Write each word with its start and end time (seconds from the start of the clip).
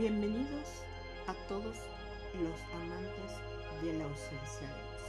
Bienvenidos 0.00 0.80
a 1.26 1.34
todos 1.46 1.76
los 2.40 2.58
amantes 2.72 3.30
de 3.82 3.92
la 3.98 4.04
ausencia 4.04 4.66
de 4.66 4.80
Dios. 4.88 5.04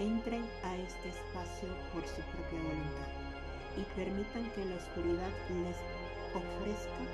Entren 0.00 0.48
a 0.62 0.74
este 0.76 1.10
espacio 1.10 1.68
por 1.92 2.06
su 2.08 2.22
propia 2.32 2.56
voluntad 2.56 3.12
y 3.76 3.84
permitan 4.00 4.50
que 4.52 4.64
la 4.64 4.76
oscuridad 4.76 5.28
les 5.60 5.76
ofrezca 6.32 7.04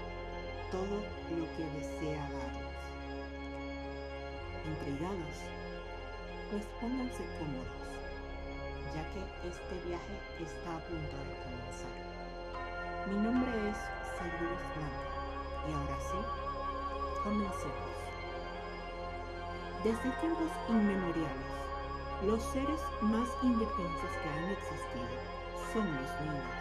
todo 0.71 1.03
lo 1.35 1.51
que 1.58 1.65
desea 1.83 2.22
darles. 2.22 2.78
Intrigados, 4.71 5.37
pues 6.53 6.62
pónganse 6.81 7.26
cómodos, 7.42 7.90
ya 8.94 9.03
que 9.10 9.49
este 9.51 9.74
viaje 9.83 10.15
está 10.38 10.76
a 10.76 10.81
punto 10.87 11.17
de 11.26 11.35
comenzar. 11.42 11.94
Mi 13.10 13.17
nombre 13.19 13.51
es 13.69 13.76
Salvador 14.15 14.62
Blanca 14.76 15.10
y 15.69 15.72
ahora 15.72 15.99
sí, 16.01 16.19
comencemos. 17.23 17.91
Desde 19.84 20.11
tiempos 20.21 20.51
inmemoriales, 20.69 21.51
los 22.27 22.43
seres 22.43 22.80
más 23.01 23.29
indefensos 23.43 24.11
que 24.23 24.29
han 24.29 24.51
existido 24.51 25.09
son 25.73 25.87
los 25.87 26.11
niños, 26.20 26.53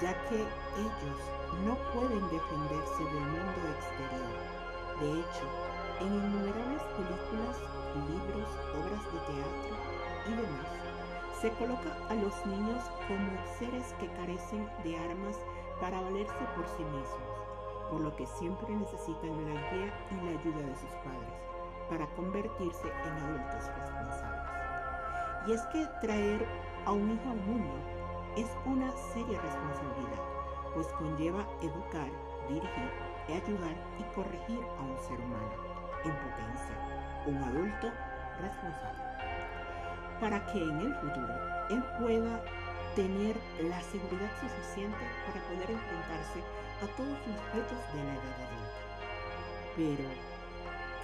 ya 0.00 0.14
que 0.28 0.36
ellos 0.36 1.20
no 1.64 1.74
pueden 1.92 2.22
defenderse 2.30 3.02
del 3.02 3.26
mundo 3.34 3.60
exterior. 3.74 4.56
De 5.00 5.20
hecho, 5.20 5.46
en 6.00 6.14
innumerables 6.14 6.82
películas, 6.94 7.56
libros, 8.06 8.50
obras 8.78 9.04
de 9.12 9.18
teatro 9.26 9.76
y 10.26 10.30
demás, 10.30 10.68
se 11.40 11.50
coloca 11.52 11.90
a 12.08 12.14
los 12.14 12.46
niños 12.46 12.82
como 13.08 13.30
seres 13.58 13.94
que 13.98 14.08
carecen 14.12 14.68
de 14.84 14.96
armas 14.96 15.36
para 15.80 16.00
valerse 16.00 16.44
por 16.54 16.66
sí 16.76 16.84
mismos, 16.84 17.35
por 17.90 18.00
lo 18.00 18.14
que 18.16 18.26
siempre 18.26 18.74
necesitan 18.74 19.44
la 19.44 19.60
guía 19.70 19.94
y 20.10 20.14
la 20.16 20.38
ayuda 20.38 20.60
de 20.60 20.76
sus 20.76 20.90
padres 21.04 21.46
para 21.88 22.06
convertirse 22.14 22.88
en 23.04 23.12
adultos 23.12 23.68
responsables. 23.78 24.46
Y 25.46 25.52
es 25.52 25.62
que 25.66 25.86
traer 26.00 26.46
a 26.84 26.92
un 26.92 27.12
hijo 27.12 27.30
al 27.30 27.40
mundo 27.42 27.74
es 28.36 28.50
una 28.66 28.90
seria 29.12 29.40
responsabilidad, 29.40 30.22
pues 30.74 30.86
conlleva 30.98 31.46
educar, 31.62 32.10
dirigir, 32.48 32.90
ayudar 33.28 33.76
y 33.98 34.02
corregir 34.14 34.60
a 34.78 34.82
un 34.82 34.98
ser 34.98 35.18
humano 35.20 35.50
en 36.04 36.12
potencia, 36.12 37.24
un 37.26 37.36
adulto 37.36 37.90
responsable, 38.40 39.02
para 40.20 40.44
que 40.46 40.62
en 40.62 40.80
el 40.80 40.94
futuro 40.96 41.34
él 41.70 41.84
pueda 41.98 42.42
tener 42.94 43.36
la 43.60 43.80
seguridad 43.82 44.30
suficiente 44.40 45.04
para 45.26 45.44
poder 45.46 45.70
enfrentarse 45.70 46.42
a 46.82 46.86
todos 46.96 47.08
los 47.08 47.40
retos 47.54 47.78
de 47.94 48.04
la 48.04 48.12
edad 48.12 48.38
adulta. 48.44 48.80
Pero, 49.76 50.08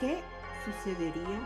¿qué 0.00 0.22
sucedería 0.64 1.40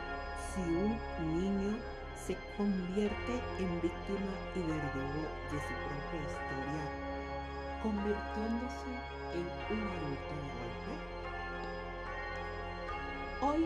si 0.50 0.60
un 0.62 0.98
niño 1.32 1.78
se 2.26 2.36
convierte 2.56 3.34
en 3.58 3.80
víctima 3.80 4.32
y 4.54 4.60
verdugo 4.60 5.22
de 5.52 5.58
su 5.62 5.74
propia 5.86 6.20
historia, 6.26 6.84
convirtiéndose 7.82 8.90
en 9.34 9.46
un 9.70 9.80
adulto 9.94 10.32
de 10.42 10.48
golpe? 10.58 10.92
Hoy 13.42 13.62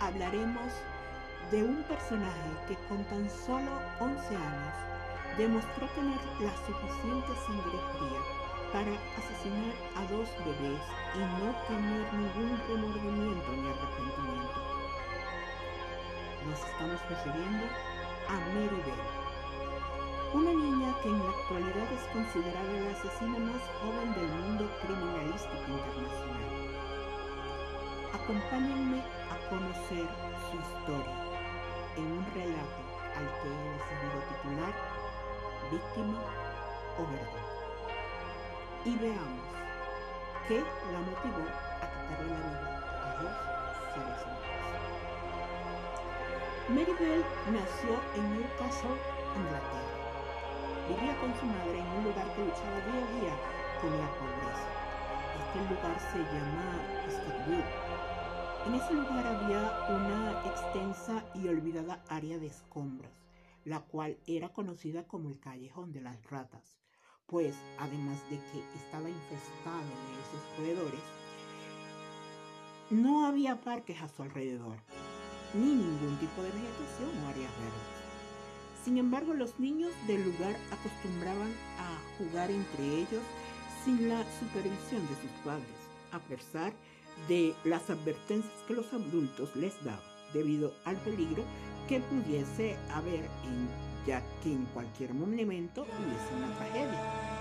hablaremos 0.00 0.72
de 1.50 1.64
un 1.64 1.82
personaje 1.82 2.50
que 2.68 2.76
con 2.88 3.04
tan 3.04 3.28
solo 3.28 3.70
11 3.98 4.36
años 4.36 4.74
demostró 5.36 5.86
tener 5.90 6.20
la 6.40 6.56
suficiente 6.64 7.32
sangre 7.46 7.78
fría 7.98 8.39
para 8.72 8.92
asesinar 9.18 9.74
a 9.98 10.02
dos 10.12 10.28
bebés 10.46 10.82
y 11.14 11.18
no 11.18 11.50
tener 11.66 12.06
ningún 12.14 12.54
remordimiento 12.68 13.50
ni 13.50 13.66
arrepentimiento. 13.66 14.60
Nos 16.46 16.60
estamos 16.60 17.00
refiriendo 17.10 17.66
a 18.28 18.34
Mary 18.54 18.80
Bell, 18.86 19.06
una 20.34 20.52
niña 20.54 20.94
que 21.02 21.08
en 21.08 21.18
la 21.18 21.30
actualidad 21.30 21.92
es 21.92 22.04
considerada 22.12 22.72
la 22.84 22.90
asesina 22.92 23.38
más 23.38 23.62
joven 23.82 24.14
del 24.14 24.28
mundo 24.38 24.70
criminalístico 24.82 25.66
internacional. 25.66 26.50
Acompáñenme 28.14 29.02
a 29.02 29.50
conocer 29.50 30.06
su 30.46 30.56
historia 30.62 31.18
en 31.96 32.06
un 32.06 32.24
relato 32.34 32.80
al 33.18 33.26
que 33.42 33.48
he 33.50 33.66
decidido 33.74 34.18
titular 34.30 34.74
Víctima 35.70 36.18
o 36.98 37.02
Verdad. 37.10 37.49
Y 38.82 38.96
veamos 38.96 39.44
qué 40.48 40.58
la 40.90 41.00
motivó 41.00 41.44
a 41.44 41.86
quitarle 41.90 42.32
la 42.32 42.48
vida 42.48 42.80
a 43.04 43.22
dos 43.22 43.36
seres 43.92 44.20
humanos. 44.24 44.50
Mary 46.70 46.94
Bell 46.98 47.24
nació 47.52 48.00
en 48.16 48.24
Newcastle, 48.38 48.96
Inglaterra. 49.36 50.00
Vivía 50.88 51.14
con 51.20 51.34
su 51.38 51.44
madre 51.44 51.78
en 51.78 51.86
un 51.86 52.04
lugar 52.04 52.34
que 52.34 52.44
luchaba 52.44 52.80
día 52.86 53.04
a 53.04 53.12
día 53.20 53.34
con 53.82 53.90
la 54.00 54.08
pobreza. 54.16 54.68
Este 55.40 55.58
lugar 55.68 55.96
se 56.00 56.18
llama 56.32 56.66
Stockwood. 57.08 57.68
En 58.66 58.74
ese 58.74 58.94
lugar 58.94 59.26
había 59.26 59.62
una 59.90 60.42
extensa 60.46 61.22
y 61.34 61.48
olvidada 61.48 62.02
área 62.08 62.38
de 62.38 62.46
escombros, 62.46 63.12
la 63.64 63.80
cual 63.80 64.16
era 64.26 64.48
conocida 64.48 65.06
como 65.06 65.28
el 65.28 65.38
callejón 65.38 65.92
de 65.92 66.00
las 66.00 66.22
ratas, 66.30 66.79
pues 67.30 67.54
además 67.78 68.18
de 68.28 68.36
que 68.36 68.64
estaba 68.76 69.08
infestado 69.08 69.86
de 69.86 70.20
esos 70.20 70.58
roedores, 70.58 71.00
no 72.90 73.24
había 73.24 73.60
parques 73.60 74.02
a 74.02 74.08
su 74.08 74.22
alrededor, 74.22 74.76
ni 75.54 75.66
ningún 75.66 76.18
tipo 76.18 76.42
de 76.42 76.50
vegetación 76.50 77.10
o 77.24 77.28
áreas 77.28 77.52
verdes. 77.52 78.00
Sin 78.84 78.98
embargo, 78.98 79.32
los 79.34 79.60
niños 79.60 79.92
del 80.08 80.24
lugar 80.24 80.56
acostumbraban 80.72 81.52
a 81.78 82.18
jugar 82.18 82.50
entre 82.50 82.84
ellos 82.84 83.22
sin 83.84 84.08
la 84.08 84.24
supervisión 84.40 85.06
de 85.06 85.14
sus 85.20 85.30
padres, 85.44 85.76
a 86.10 86.18
pesar 86.18 86.72
de 87.28 87.54
las 87.64 87.90
advertencias 87.90 88.52
que 88.66 88.74
los 88.74 88.92
adultos 88.92 89.54
les 89.54 89.72
daban 89.84 90.00
debido 90.32 90.72
al 90.84 90.96
peligro 90.96 91.44
que 91.88 92.00
pudiese 92.00 92.76
haber 92.92 93.24
en 93.44 93.89
ya 94.06 94.22
que 94.42 94.52
en 94.52 94.64
cualquier 94.66 95.12
momento 95.14 95.82
hubiese 95.82 96.34
una 96.36 96.54
tragedia, 96.56 97.00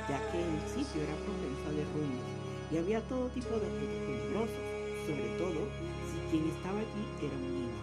ya 0.09 0.19
que 0.31 0.43
el 0.43 0.59
sitio 0.67 1.01
era 1.01 1.15
propenso 1.15 1.69
a 1.69 1.71
derrumbes 1.71 2.39
y 2.71 2.77
había 2.77 3.01
todo 3.07 3.27
tipo 3.29 3.49
de 3.49 3.65
objetos 3.65 4.01
peligrosos, 4.05 4.63
sobre 5.07 5.29
todo 5.37 5.59
si 6.05 6.17
quien 6.29 6.49
estaba 6.49 6.79
allí 6.79 7.05
era 7.21 7.35
un 7.35 7.53
niño, 7.53 7.79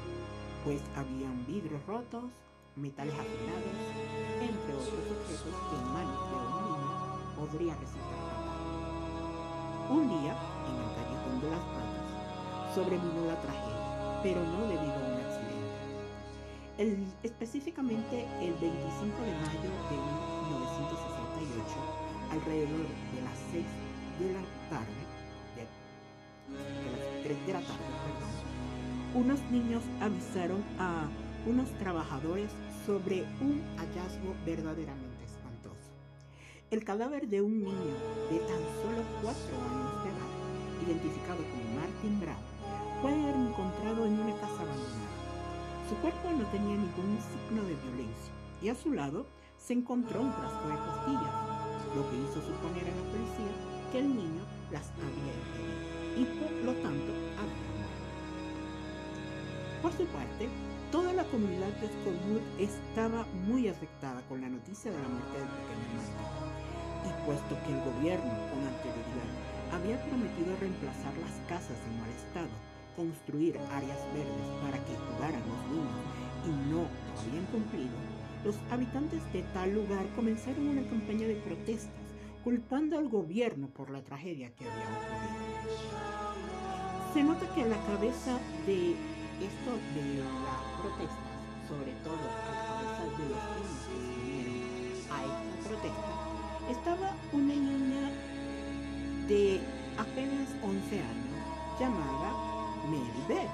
pues 0.65 0.81
habían 0.95 1.47
vidrios 1.47 1.85
rotos, 1.87 2.25
metales 2.77 3.15
afilados, 3.15 3.77
entre 4.41 4.73
otros 4.75 5.05
objetos 5.11 5.55
que 5.71 5.77
en 5.77 5.87
manos 5.93 6.21
de 6.29 6.37
un 6.37 6.53
niño 6.63 7.07
podría 7.35 7.75
resultar 7.75 8.21
fatal. 8.29 8.57
Un 9.91 10.09
día, 10.09 10.35
en 10.69 10.75
el 10.77 10.91
callejón 10.95 11.41
de 11.41 11.51
las 11.51 11.65
ratas, 11.75 12.75
sobrevino 12.75 13.25
la 13.27 13.41
tragedia, 13.41 14.21
pero 14.23 14.41
no 14.45 14.69
debido 14.69 14.95
a. 14.95 15.16
Específicamente 16.79 18.27
el 18.43 18.53
25 18.53 18.69
de 18.69 19.33
mayo 19.41 19.71
de 19.89 19.97
1968, 19.97 21.73
alrededor 22.33 22.85
de 23.15 23.23
las 23.25 23.39
6 23.51 23.65
de 24.21 24.33
la 24.35 24.45
tarde, 24.69 25.03
de, 25.57 25.65
de 26.53 26.89
las 26.93 27.01
3 27.23 27.47
de 27.47 27.53
la 27.55 27.61
tarde, 27.61 27.81
perdón, 28.05 28.29
unos 29.15 29.41
niños 29.51 29.83
avisaron 30.03 30.63
a 30.79 31.09
unos 31.47 31.71
trabajadores 31.79 32.51
sobre 32.85 33.23
un 33.41 33.63
hallazgo 33.79 34.35
verdaderamente 34.45 35.25
espantoso. 35.25 35.97
El 36.71 36.85
cadáver 36.85 37.27
de 37.29 37.41
un 37.41 37.65
niño 37.65 37.97
de 38.31 38.39
tan 38.41 38.61
solo 38.85 39.01
4 39.23 39.33
años 39.33 40.05
de 40.05 40.11
edad, 40.11 40.33
identificado 40.87 41.39
como 41.39 41.81
Martin 41.81 42.21
Brown, 42.21 42.45
fue 43.01 43.13
encontrado 43.15 44.05
en 44.05 44.21
una 44.21 44.34
casa 44.34 44.61
abandonada. 44.61 45.16
Su 45.88 45.94
cuerpo 46.03 46.30
no 46.33 46.44
tenía 46.50 46.74
ningún 46.74 47.16
signo 47.22 47.62
de 47.62 47.78
violencia 47.86 48.34
y 48.60 48.68
a 48.71 48.74
su 48.74 48.92
lado 48.92 49.24
se 49.56 49.72
encontró 49.72 50.21
un 50.21 50.33
frasco 50.33 50.66
de 50.66 50.74
pastillas, 50.74 51.34
lo 51.94 52.03
que 52.10 52.16
hizo 52.27 52.42
suponer 52.42 52.91
a 52.91 52.97
la 52.97 53.06
policía 53.15 53.54
que 53.92 53.98
el 54.00 54.09
niño 54.10 54.42
las 54.72 54.91
había 54.98 55.30
ingerido 55.30 55.86
y 56.18 56.24
por 56.42 56.50
lo 56.66 56.72
tanto 56.83 57.12
había 57.38 57.71
muerto. 57.78 58.03
Por 59.83 59.92
su 59.92 60.06
parte, 60.10 60.48
toda 60.91 61.12
la 61.12 61.22
comunidad 61.30 61.71
de 61.78 61.86
Scottwood 61.86 62.42
estaba 62.59 63.24
muy 63.47 63.68
afectada 63.68 64.22
con 64.28 64.41
la 64.41 64.48
noticia 64.48 64.91
de 64.91 64.98
la 64.98 65.06
muerte 65.06 65.38
del 65.38 65.54
pequeño 65.54 65.86
Martin. 65.94 66.27
Y 67.06 67.10
puesto 67.22 67.54
que 67.62 67.71
el 67.71 67.78
gobierno 67.86 68.34
con 68.50 68.59
anterioridad 68.66 69.30
había 69.71 70.03
prometido 70.03 70.50
reemplazar 70.59 71.15
las 71.22 71.38
casas 71.47 71.78
en 71.78 72.00
mal 72.00 72.10
estado 72.10 72.76
construir 72.97 73.59
áreas 73.71 73.98
verdes 74.13 74.48
para 74.63 74.78
que 74.84 74.97
jugaran 74.97 75.43
los 75.47 75.63
niños 75.71 76.16
y 76.47 76.71
no 76.71 76.83
lo 76.83 77.21
habían 77.21 77.47
cumplido, 77.53 77.97
los 78.45 78.57
habitantes 78.71 79.21
de 79.33 79.43
tal 79.54 79.75
lugar 79.75 80.07
comenzaron 80.15 80.69
una 80.69 80.89
campaña 80.89 81.27
de 81.27 81.37
protestas 81.37 81.91
culpando 82.45 82.97
al 82.97 83.09
gobierno 83.09 83.69
por 83.69 83.91
la 83.91 84.03
tragedia 84.03 84.51
que 84.54 84.65
había 84.65 84.84
ocurrido. 84.84 85.47
Se 87.13 87.22
nota 87.22 87.53
que 87.54 87.63
a 87.63 87.66
la 87.66 87.83
cabeza 87.87 88.39
de 88.66 88.93
esto 89.43 89.71
de 89.95 90.22
las 90.45 90.63
protestas, 90.81 91.27
sobre 91.69 91.93
todo 92.04 92.15
a 92.15 92.83
la 92.83 92.98
cabeza 92.98 93.19
de 93.19 93.28
los 93.28 93.43
niños 93.51 93.66
que 93.66 93.75
se 93.83 93.91
unieron 94.31 94.54
a 95.10 95.19
esta 95.25 95.69
protesta, 95.69 96.13
estaba 96.71 97.16
una 97.33 97.54
niña 97.54 98.10
de 99.27 99.60
apenas 99.98 100.48
11 100.63 101.01
años 101.01 101.27
llamada 101.81 102.46
Beth. 102.86 103.50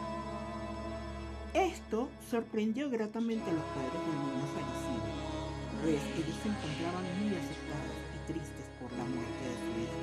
Esto 1.54 2.08
sorprendió 2.28 2.90
gratamente 2.90 3.48
a 3.48 3.56
los 3.56 3.64
padres 3.72 3.96
del 4.04 4.18
niño 4.28 4.44
fallecido, 4.52 5.08
pues 5.80 6.04
ellos 6.20 6.36
se 6.36 6.48
encontraban 6.52 7.04
muy 7.16 7.32
afectados 7.32 7.96
y 8.12 8.18
tristes 8.28 8.68
por 8.76 8.92
la 8.92 9.04
muerte 9.08 9.40
de 9.40 9.56
su 9.56 9.68
hijo. 9.80 10.00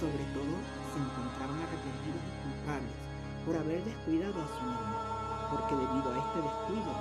Sobre 0.00 0.24
todo, 0.32 0.56
se 0.88 0.98
encontraban 1.04 1.60
arrepentidos 1.68 2.24
y 2.24 2.32
culpables 2.48 2.96
por 3.44 3.54
haber 3.60 3.84
descuidado 3.84 4.40
a 4.40 4.48
su 4.48 4.62
niño, 4.64 4.96
porque 5.52 5.74
debido 5.76 6.08
a 6.08 6.16
este 6.16 6.38
descuido, 6.40 6.92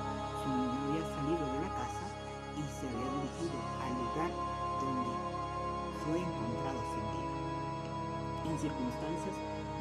su 0.44 0.48
niño 0.60 0.76
había 0.76 1.06
salido 1.08 1.44
de 1.56 1.60
la 1.64 1.72
casa 1.72 2.06
y 2.52 2.62
se 2.68 2.84
había 2.84 3.10
dirigido 3.16 3.58
al 3.80 3.94
lugar 3.96 4.32
donde 4.84 5.14
fue 6.04 6.20
encontrado 6.20 6.80
sin 6.92 7.06
vida, 7.16 7.32
en 8.44 8.56
circunstancias 8.60 9.36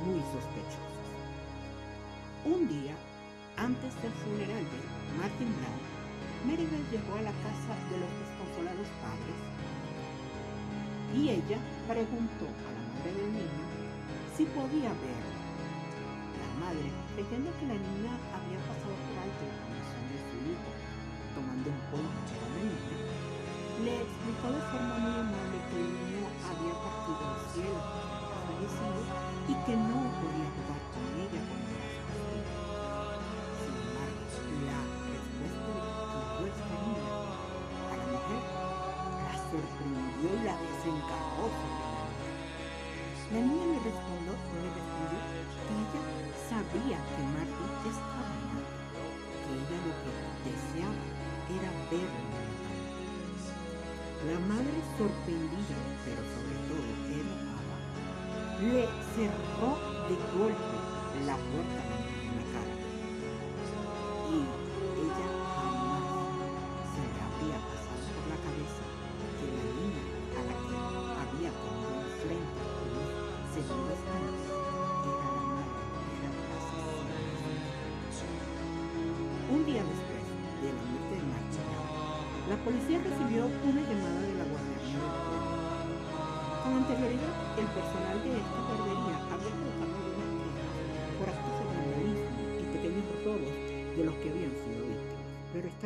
muy 0.06 0.22
sospechosas. 0.30 0.93
Un 2.44 2.68
día, 2.68 2.92
antes 3.56 3.88
del 4.04 4.12
funeral 4.20 4.60
de 4.68 4.80
Martin 5.16 5.48
Brown, 5.48 5.80
Maribel 6.44 6.84
llegó 6.92 7.16
a 7.16 7.24
la 7.24 7.32
casa 7.40 7.72
de 7.88 7.96
los 8.04 8.12
desconsolados 8.20 8.84
padres 9.00 9.40
y 11.16 11.40
ella 11.40 11.56
preguntó 11.88 12.44
a 12.44 12.68
la 12.68 12.84
madre 12.84 13.16
del 13.16 13.32
niño 13.32 13.64
si 14.36 14.44
podía 14.52 14.92
verlo. 14.92 15.32
La 16.36 16.68
madre, 16.68 16.84
creyendo 17.16 17.48
que 17.56 17.64
la 17.64 17.80
niña 17.80 18.12
había 18.36 18.60
pasado 18.68 18.92
por 18.92 19.16
alto 19.24 19.40
la 19.48 19.56
condición 19.64 20.04
de 20.12 20.18
su 20.28 20.36
hijo, 20.44 20.70
tomando 21.32 21.64
en 21.64 21.80
cuenta 21.88 22.20
claramente, 22.28 22.94
le 23.88 24.04
explicó 24.04 24.52
de 24.52 24.62
forma 24.68 25.00
muy 25.00 25.16
amable 25.16 25.56
que 25.72 25.80
el 25.80 25.90
niño 25.96 26.28
había 26.44 26.76
partido 26.76 27.24
al 27.24 27.40
cielo, 27.56 27.80
fallecido 28.44 29.00
y 29.48 29.54
que 29.64 29.74
no 29.80 29.96
podía 30.20 30.48
jugar 30.60 30.73
sorprendió 40.24 40.40
y 40.40 40.44
la 40.44 40.56
desencargó 40.56 41.48
sobre 41.52 41.84
la 43.32 43.40
niña 43.40 43.66
le 43.66 43.78
respondió, 43.82 44.32
le 44.32 44.68
respondió 44.72 45.18
que 45.64 45.72
ella 45.74 46.02
sabía 46.48 46.98
que 47.12 47.22
Martín 47.34 47.72
estaba 47.88 48.32
muerto, 48.52 49.00
que 49.42 49.50
ella 49.58 49.78
lo 49.84 49.92
que 50.00 50.10
deseaba 50.44 51.04
era 51.50 51.70
verlo 51.90 52.24
la 54.24 54.38
madre 54.40 54.80
sorprendida, 54.96 55.76
pero 56.04 56.22
sobre 56.32 56.56
todo 56.64 56.80
enojada, 57.12 57.76
le 58.62 58.88
cerró 59.12 59.72
de 60.08 60.16
golpe 60.32 60.76
la 61.26 61.36
puerta 61.36 61.93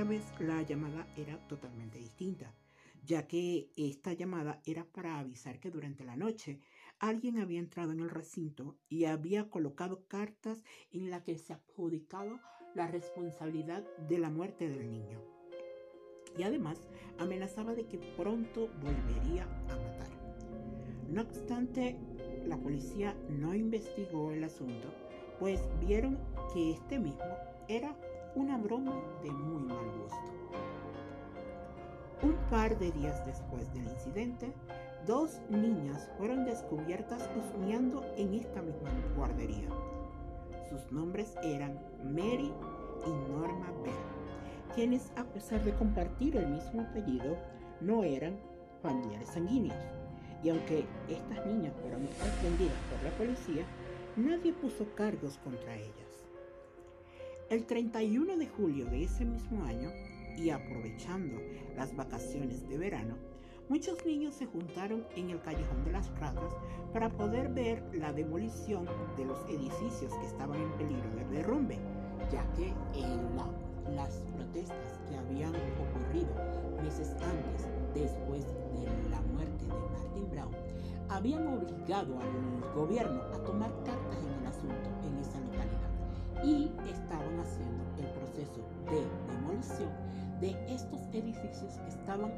Vez 0.09 0.25
la 0.41 0.63
llamada 0.63 1.07
era 1.19 1.37
totalmente 1.49 1.99
distinta, 1.99 2.55
ya 3.05 3.29
que 3.29 3.69
esta 3.77 4.15
llamada 4.15 4.63
era 4.65 4.87
para 4.87 5.19
avisar 5.19 5.61
que 5.61 5.71
durante 5.71 6.03
la 6.03 6.17
noche 6.17 6.61
alguien 6.99 7.39
había 7.39 7.59
entrado 7.59 7.93
en 7.93 8.01
el 8.01 8.09
recinto 8.09 8.79
y 8.89 9.05
había 9.05 9.51
colocado 9.51 10.07
cartas 10.09 10.65
en 10.93 11.11
las 11.11 11.25
que 11.25 11.37
se 11.37 11.53
adjudicaba 11.53 12.41
la 12.75 12.87
responsabilidad 12.87 13.85
de 14.09 14.19
la 14.19 14.31
muerte 14.31 14.71
del 14.71 14.91
niño 14.91 15.21
y 16.39 16.43
además 16.43 16.81
amenazaba 17.19 17.75
de 17.75 17.87
que 17.87 17.99
pronto 17.99 18.71
volvería 18.81 19.45
a 19.69 19.77
matar. 19.77 20.09
No 21.11 21.21
obstante, 21.21 21.99
la 22.47 22.57
policía 22.57 23.15
no 23.29 23.55
investigó 23.55 24.33
el 24.33 24.45
asunto, 24.45 24.89
pues 25.39 25.61
vieron 25.81 26.19
que 26.55 26.71
este 26.71 26.99
mismo 26.99 27.37
era 27.69 27.95
una 28.35 28.57
broma 28.59 28.95
de 29.23 29.31
muy 29.31 29.63
mal 29.63 29.91
gusto. 30.01 30.17
Un 32.23 32.35
par 32.51 32.79
de 32.79 32.91
días 32.93 33.25
después 33.27 33.73
del 33.73 33.85
incidente, 33.85 34.53
dos 35.07 35.41
niñas 35.49 36.11
fueron 36.19 36.45
descubiertas 36.45 37.29
husmeando 37.37 38.05
en 38.17 38.35
esta 38.35 38.63
misma 38.63 38.91
guardería. 39.17 39.69
Sus 40.69 40.91
nombres 40.93 41.35
eran 41.43 41.79
Mary 42.05 42.53
y 43.07 43.11
Norma 43.31 43.73
Bell 43.85 44.19
quienes 44.79 45.11
a 45.17 45.25
pesar 45.25 45.65
de 45.65 45.75
compartir 45.75 46.37
el 46.37 46.47
mismo 46.47 46.83
apellido 46.83 47.37
no 47.81 48.05
eran 48.05 48.39
familiares 48.81 49.29
sanguíneos. 49.31 49.77
Y 50.45 50.51
aunque 50.51 50.85
estas 51.09 51.45
niñas 51.47 51.75
fueron 51.81 52.03
aprendidas 52.05 52.77
por 52.89 53.03
la 53.03 53.11
policía, 53.19 53.65
nadie 54.17 54.53
puso 54.53 54.87
cargos 54.95 55.37
contra 55.39 55.75
ellas. 55.75 56.08
El 57.51 57.65
31 57.65 58.37
de 58.37 58.47
julio 58.47 58.85
de 58.85 59.05
ese 59.05 59.25
mismo 59.25 59.65
año, 59.65 59.91
y 60.37 60.51
aprovechando 60.51 61.41
las 61.77 61.97
vacaciones 61.97 62.69
de 62.69 62.77
verano, 62.77 63.17
muchos 63.71 64.05
niños 64.05 64.35
se 64.35 64.45
juntaron 64.45 65.07
en 65.17 65.31
el 65.31 65.41
callejón 65.41 65.83
de 65.87 65.93
las 65.93 66.11
ratas 66.21 66.55
para 66.93 67.09
poder 67.09 67.49
ver 67.49 67.83
la 67.95 68.13
demolición 68.13 68.87
de 69.17 69.25
los 69.25 69.39
edificios 69.49 70.13
que 70.13 70.27
estaban 70.27 70.61
en 70.61 70.73
peligro 70.73 71.09
de 71.17 71.25
derrumbe, 71.39 71.79
ya 72.31 72.47
que 72.53 72.67
en 72.95 73.35
la 73.35 73.49
las 73.97 74.23
protestas 74.37 75.01
que 75.09 75.17
habían 75.17 75.55
ocurrido 75.55 76.29
meses 76.83 77.13
antes, 77.23 77.67
después 77.95 78.45
de 78.45 79.11
la 79.11 79.23
muerte 79.23 79.65
de 79.65 79.73
Martin 79.73 80.31
Brown, 80.31 80.55
habían 81.09 81.47
obligado 81.47 82.19
al 82.21 82.75
gobierno 82.75 83.23
a 83.33 83.43
tomar 83.45 83.71
cartas 83.85 84.19
en 84.23 84.43
el 84.43 84.47
asunto 84.47 84.91
en 85.03 85.19
esa 85.19 85.41
localidad 85.41 85.88
y 86.45 86.71
estaban 86.89 87.39
haciendo 87.41 87.85
el 87.99 88.07
proceso 88.13 88.63
de 88.91 89.33
demolición 89.33 89.93
de 90.41 90.51
estos 90.73 91.01
edificios 91.13 91.79
que 91.79 91.89
estaban 91.89 92.33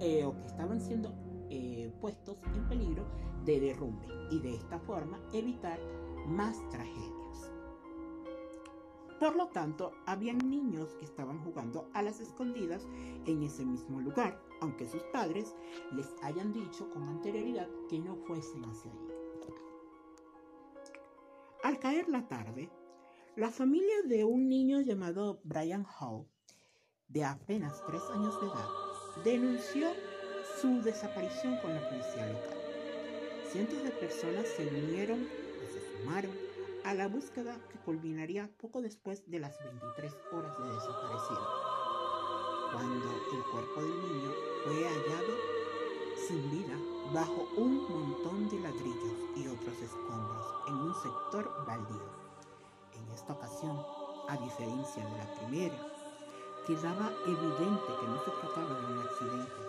eh, 0.00 0.24
o 0.24 0.34
que 0.36 0.46
estaban 0.46 0.80
siendo 0.80 1.12
eh, 1.50 1.92
puestos 2.00 2.38
en 2.54 2.68
peligro 2.68 3.04
de 3.44 3.60
derrumbe 3.60 4.06
y 4.30 4.38
de 4.40 4.54
esta 4.54 4.78
forma 4.78 5.18
evitar 5.32 5.78
más 6.26 6.56
tragedias. 6.70 7.50
Por 9.18 9.34
lo 9.34 9.48
tanto, 9.48 9.92
habían 10.06 10.38
niños 10.38 10.94
que 10.94 11.04
estaban 11.04 11.42
jugando 11.42 11.88
a 11.92 12.02
las 12.02 12.20
escondidas 12.20 12.86
en 13.26 13.42
ese 13.42 13.64
mismo 13.64 14.00
lugar, 14.00 14.40
aunque 14.60 14.86
sus 14.86 15.02
padres 15.12 15.56
les 15.92 16.14
hayan 16.22 16.52
dicho 16.52 16.88
con 16.90 17.02
anterioridad 17.08 17.68
que 17.88 17.98
no 17.98 18.14
fuesen 18.14 18.64
hacia 18.64 18.92
allí. 18.92 19.08
Al 21.64 21.80
caer 21.80 22.08
la 22.08 22.28
tarde, 22.28 22.70
la 23.38 23.52
familia 23.52 24.02
de 24.04 24.24
un 24.24 24.48
niño 24.48 24.80
llamado 24.80 25.38
Brian 25.44 25.86
Hall, 25.86 26.26
de 27.06 27.24
apenas 27.24 27.80
tres 27.86 28.02
años 28.12 28.34
de 28.40 28.48
edad, 28.48 28.68
denunció 29.24 29.92
su 30.60 30.82
desaparición 30.82 31.56
con 31.58 31.72
la 31.72 31.88
policía 31.88 32.26
local. 32.26 32.58
Cientos 33.52 33.80
de 33.84 33.90
personas 33.90 34.44
se 34.56 34.66
unieron 34.66 35.28
se 35.72 36.02
sumaron 36.02 36.32
a 36.84 36.94
la 36.94 37.06
búsqueda 37.06 37.56
que 37.70 37.78
culminaría 37.78 38.50
poco 38.60 38.82
después 38.82 39.22
de 39.30 39.38
las 39.38 39.56
23 39.62 40.12
horas 40.32 40.58
de 40.58 40.74
desaparecido, 40.74 41.48
cuando 42.72 43.06
el 43.06 43.42
cuerpo 43.52 43.82
del 43.82 44.02
niño 44.02 44.32
fue 44.64 44.82
hallado 44.82 45.34
sin 46.26 46.50
vida 46.50 46.76
bajo 47.14 47.48
un 47.56 47.88
montón 47.88 48.48
de 48.48 48.58
ladrillos 48.58 49.14
y 49.36 49.46
otros 49.46 49.80
escombros 49.80 50.44
en 50.66 50.74
un 50.74 50.94
sector 50.94 51.64
baldío. 51.64 52.27
En 52.98 53.14
esta 53.14 53.32
ocasión, 53.32 53.76
a 54.28 54.36
diferencia 54.36 55.04
de 55.04 55.18
la 55.18 55.34
primera, 55.34 55.78
quedaba 56.66 57.10
evidente 57.24 57.90
que 58.00 58.06
no 58.08 58.18
se 58.24 58.30
trataba 58.30 58.78
de 58.78 58.92
un 58.92 58.98
accidente, 58.98 59.60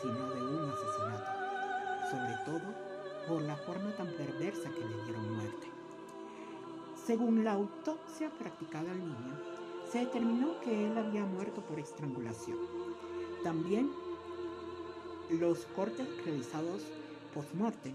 sino 0.00 0.30
de 0.30 0.42
un 0.42 0.70
asesinato. 0.70 1.30
sobre 2.10 2.34
todo 2.46 2.74
por 3.28 3.42
la 3.42 3.56
forma 3.56 3.94
tan 3.96 4.08
perversa 4.16 4.70
que 4.70 4.80
le 4.80 5.04
dieron 5.04 5.36
muerte. 5.36 5.70
Según 7.06 7.44
la 7.44 7.52
autopsia 7.52 8.30
practicada 8.38 8.90
al 8.90 8.98
niño, 8.98 9.38
se 9.90 9.98
determinó 10.00 10.58
que 10.60 10.86
él 10.86 10.96
había 10.96 11.24
muerto 11.24 11.60
por 11.62 11.78
estrangulación. 11.78 12.58
También 13.44 13.90
los 15.30 15.66
cortes 15.76 16.06
realizados 16.24 16.82
post-mortem 17.34 17.94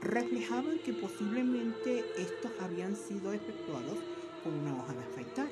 reflejaban 0.00 0.78
que 0.84 0.92
posiblemente 0.92 2.04
estos 2.20 2.52
habían 2.60 2.96
sido 2.96 3.32
efectuados 3.32 3.98
con 4.46 4.60
una 4.60 4.80
hoja 4.80 4.92
de 4.92 5.00
afeitar. 5.00 5.48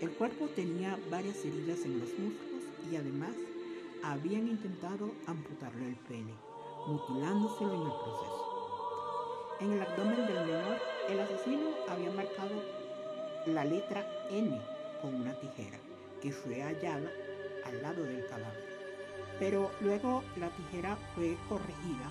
El 0.00 0.10
cuerpo 0.12 0.46
tenía 0.56 0.98
varias 1.10 1.36
heridas 1.44 1.84
en 1.84 2.00
los 2.00 2.08
músculos 2.18 2.64
y 2.90 2.96
además 2.96 3.32
habían 4.02 4.48
intentado 4.48 5.12
amputarle 5.26 5.88
el 5.88 5.96
pene, 6.08 6.32
mutilándoselo 6.86 7.74
en 7.74 7.82
el 7.82 7.92
proceso. 7.92 8.46
En 9.60 9.72
el 9.72 9.82
abdomen 9.82 10.26
del 10.26 10.46
menor, 10.46 10.78
el 11.10 11.20
asesino 11.20 11.68
había 11.90 12.10
marcado 12.12 12.62
la 13.44 13.66
letra 13.66 14.06
N 14.30 14.58
con 15.02 15.14
una 15.16 15.38
tijera 15.38 15.78
que 16.22 16.32
fue 16.32 16.62
hallada 16.62 17.10
al 17.66 17.82
lado 17.82 18.02
del 18.02 18.26
cadáver. 18.28 18.64
Pero 19.38 19.70
luego 19.82 20.22
la 20.38 20.48
tijera 20.48 20.96
fue 21.14 21.36
corregida, 21.50 22.10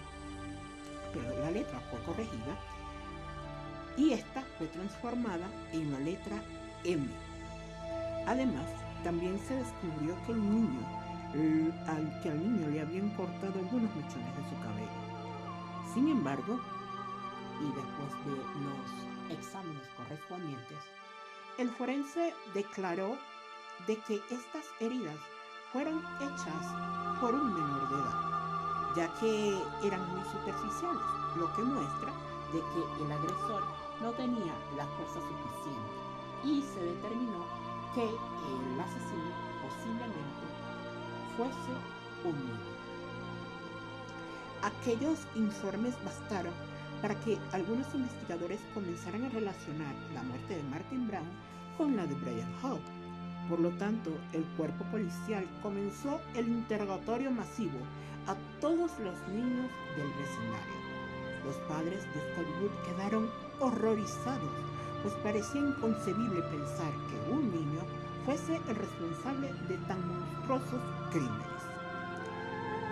pero 1.15 1.39
la 1.39 1.49
letra 1.49 1.79
fue 1.89 1.99
corregida 2.03 2.78
y 3.99 4.13
esta 4.13 4.41
fue 4.57 4.67
transformada 4.67 5.45
en 5.73 5.91
la 5.91 5.99
letra 5.99 6.41
M. 6.85 7.05
Además, 8.27 8.65
también 9.03 9.37
se 9.45 9.55
descubrió 9.55 10.15
que 10.25 10.31
el 10.31 10.41
niño, 10.41 10.79
al 11.85 12.21
al 12.23 12.39
niño 12.39 12.69
le 12.69 12.81
habían 12.81 13.09
cortado 13.09 13.59
algunos 13.59 13.93
mechones 13.95 14.35
de 14.37 14.49
su 14.49 14.57
cabello. 14.61 15.93
Sin 15.93 16.07
embargo, 16.07 16.59
y 17.59 17.65
después 17.65 18.25
de 18.25 18.37
los 18.63 19.37
exámenes 19.37 19.87
correspondientes, 19.97 20.77
el 21.57 21.69
forense 21.71 22.33
declaró 22.53 23.17
de 23.85 23.97
que 23.97 24.15
estas 24.31 24.65
heridas 24.79 25.17
fueron 25.73 26.01
hechas 26.21 27.19
por 27.19 27.35
un 27.35 27.53
menor 27.53 27.89
de 27.89 27.95
edad, 27.95 28.95
ya 28.95 29.19
que 29.19 29.87
eran 29.87 30.09
muy 30.15 30.23
superficiales, 30.23 31.03
lo 31.35 31.53
que 31.53 31.63
muestra 31.63 32.13
de 32.53 32.59
que 32.59 33.03
el 33.03 33.11
agresor 33.11 33.88
no 34.01 34.11
tenía 34.11 34.53
la 34.77 34.85
fuerza 34.85 35.19
suficiente 35.19 35.99
y 36.43 36.61
se 36.61 36.81
determinó 36.81 37.45
que 37.93 38.03
el 38.03 38.79
asesino 38.79 39.31
posiblemente 39.61 40.45
fuese 41.35 41.73
un 42.23 42.35
niño. 42.35 42.79
Aquellos 44.61 45.19
informes 45.35 45.95
bastaron 46.03 46.53
para 47.01 47.15
que 47.21 47.37
algunos 47.53 47.87
investigadores 47.93 48.59
comenzaran 48.73 49.23
a 49.23 49.29
relacionar 49.29 49.95
la 50.13 50.23
muerte 50.23 50.55
de 50.55 50.63
Martin 50.63 51.07
Brown 51.07 51.29
con 51.77 51.95
la 51.95 52.05
de 52.05 52.15
Brian 52.15 52.53
Hall. 52.61 52.81
Por 53.49 53.59
lo 53.59 53.69
tanto, 53.71 54.11
el 54.33 54.43
cuerpo 54.57 54.83
policial 54.91 55.47
comenzó 55.63 56.19
el 56.35 56.49
interrogatorio 56.49 57.31
masivo 57.31 57.79
a 58.27 58.35
todos 58.59 58.91
los 58.99 59.17
niños 59.29 59.71
del 59.95 60.07
vecindario. 60.19 60.88
Los 61.45 61.55
padres 61.67 62.03
de 62.13 62.19
Wood 62.59 62.71
quedaron 62.85 63.29
horrorizados, 63.59 64.51
pues 65.01 65.13
parecía 65.23 65.61
inconcebible 65.61 66.41
pensar 66.43 66.91
que 67.07 67.31
un 67.31 67.51
niño 67.51 67.79
fuese 68.25 68.59
el 68.67 68.75
responsable 68.75 69.53
de 69.67 69.77
tan 69.87 70.05
monstruosos 70.07 70.81
crímenes. 71.11 71.61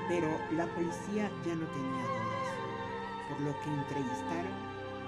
Pero 0.07 0.27
la 0.55 0.65
policía 0.73 1.29
ya 1.45 1.55
no 1.55 1.65
tenía 1.67 2.03
dudas, 2.07 2.47
por 3.29 3.39
lo 3.41 3.51
que 3.61 3.69
entrevistaron 3.69 4.55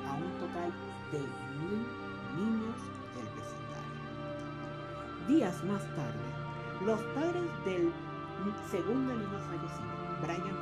a 0.05 0.13
un 0.13 0.31
total 0.39 0.71
de 1.11 1.19
mil 1.63 1.87
niños 2.35 2.75
del 3.15 3.27
vecindario. 3.39 3.99
Días 5.27 5.63
más 5.63 5.83
tarde, 5.95 6.27
los 6.85 6.99
padres 7.15 7.49
del 7.65 7.91
segundo 8.69 9.13
niño 9.13 9.39
fallecido, 9.47 9.93
Brian, 10.21 10.57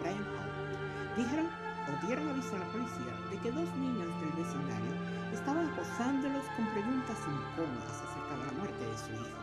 Brian 0.00 0.26
Hall, 0.36 1.16
dijeron 1.16 1.61
dieron 2.06 2.28
aviso 2.28 2.56
a 2.56 2.60
la 2.60 2.70
policía 2.70 3.14
de 3.30 3.38
que 3.38 3.52
dos 3.52 3.68
niñas 3.78 4.10
del 4.22 4.32
vecindario 4.38 4.94
estaban 5.32 5.70
acosándolos 5.70 6.44
con 6.56 6.66
preguntas 6.74 7.18
incómodas 7.26 7.96
acerca 8.02 8.34
de 8.38 8.46
la 8.46 8.58
muerte 8.58 8.82
de 8.86 8.98
su 8.98 9.10
hijo. 9.14 9.38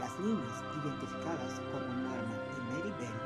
Las 0.00 0.12
niñas, 0.20 0.56
identificadas 0.80 1.60
como 1.72 1.88
Norma 2.04 2.36
y 2.36 2.60
Mary 2.72 2.92
Bell, 3.00 3.20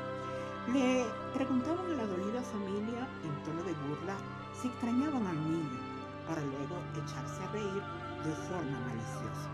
le 0.75 1.07
preguntaban 1.35 1.87
a 1.87 1.97
la 1.99 2.07
dolida 2.07 2.43
familia 2.43 3.03
en 3.27 3.35
tono 3.43 3.63
de 3.63 3.75
burla 3.87 4.15
si 4.55 4.69
extrañaban 4.69 5.27
al 5.27 5.41
niño, 5.51 5.79
para 6.27 6.43
luego 6.43 6.79
echarse 6.95 7.43
a 7.43 7.51
reír 7.51 7.83
de 8.23 8.35
forma 8.47 8.79
maliciosa. 8.87 9.51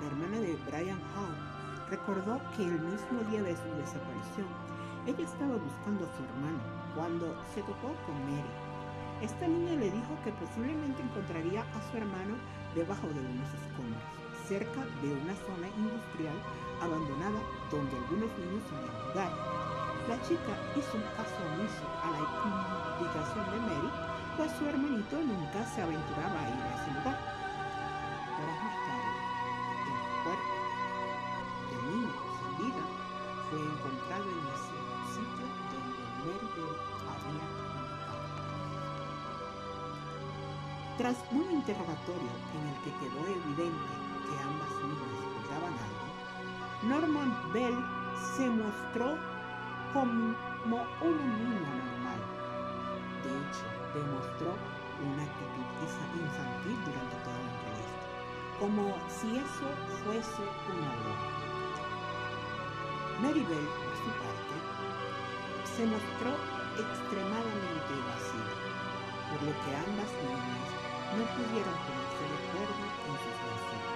La 0.00 0.06
hermana 0.08 0.38
de 0.40 0.56
Brian 0.68 1.00
Hall 1.12 1.36
recordó 1.90 2.40
que 2.56 2.64
el 2.64 2.80
mismo 2.80 3.20
día 3.28 3.42
de 3.42 3.56
su 3.56 3.68
desaparición, 3.76 4.48
ella 5.04 5.24
estaba 5.24 5.56
buscando 5.56 6.04
a 6.04 6.16
su 6.16 6.22
hermano 6.24 6.77
cuando 6.94 7.34
se 7.54 7.62
topó 7.62 7.94
con 8.06 8.16
Mary. 8.24 8.52
Esta 9.22 9.48
niña 9.48 9.74
le 9.74 9.90
dijo 9.90 10.14
que 10.22 10.30
posiblemente 10.38 11.02
encontraría 11.02 11.62
a 11.62 11.78
su 11.90 11.96
hermano 11.96 12.38
debajo 12.74 13.08
de 13.08 13.18
unos 13.18 13.50
escombros, 13.50 14.04
cerca 14.46 14.86
de 15.02 15.10
una 15.10 15.34
zona 15.42 15.66
industrial 15.74 16.38
abandonada 16.78 17.40
donde 17.70 17.96
algunos 17.98 18.30
niños 18.38 18.62
solían 18.70 18.94
jugar. 19.10 19.32
La 20.06 20.16
chica 20.22 20.54
hizo 20.78 20.96
un 20.96 21.06
caso 21.18 21.36
omiso 21.52 21.84
a 22.00 22.08
la 22.14 22.22
indicación 22.96 23.44
de 23.50 23.58
Mary, 23.66 23.90
pues 24.36 24.52
su 24.54 24.64
hermanito 24.66 25.16
nunca 25.18 25.66
se 25.66 25.82
aventuraba 25.82 26.38
a 26.38 26.48
ir 26.48 26.62
a 26.62 26.74
ese 26.78 26.90
lugar. 26.94 27.37
Norman 46.88 47.36
Bell 47.52 47.76
se 48.34 48.48
mostró 48.48 49.18
como 49.92 50.32
una 51.04 51.26
niña 51.36 51.60
normal. 51.60 52.20
De 53.20 53.28
hecho, 53.28 53.68
demostró 53.92 54.56
una 55.04 55.22
actitud 55.28 55.68
infantil 56.16 56.76
durante 56.88 57.16
toda 57.28 57.36
la 57.44 57.52
entrevista, 57.52 58.00
como 58.58 58.96
si 59.04 59.36
eso 59.36 59.68
fuese 60.00 60.40
una 60.72 60.88
broma. 61.04 61.28
Mary 63.20 63.44
Bell, 63.44 63.68
por 63.84 63.94
su 64.00 64.08
parte, 64.24 64.56
se 65.68 65.84
mostró 65.84 66.32
extremadamente 66.72 67.90
evasiva, 68.00 68.54
por 69.28 69.40
lo 69.44 69.52
que 69.60 69.76
ambas 69.76 70.08
niñas 70.24 70.68
no 71.20 71.22
pudieron 71.36 71.76
ponerse 71.84 72.24
de 72.32 72.36
acuerdo 72.48 72.80
en 72.80 73.16
sus 73.20 73.36
versiones, 73.44 73.92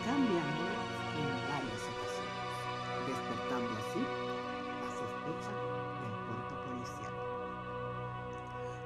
cambiándolas 0.00 0.92
en 1.12 1.28
ocasiones, 1.28 1.61
así 3.50 4.00
del 6.00 6.14
policial. 6.66 7.12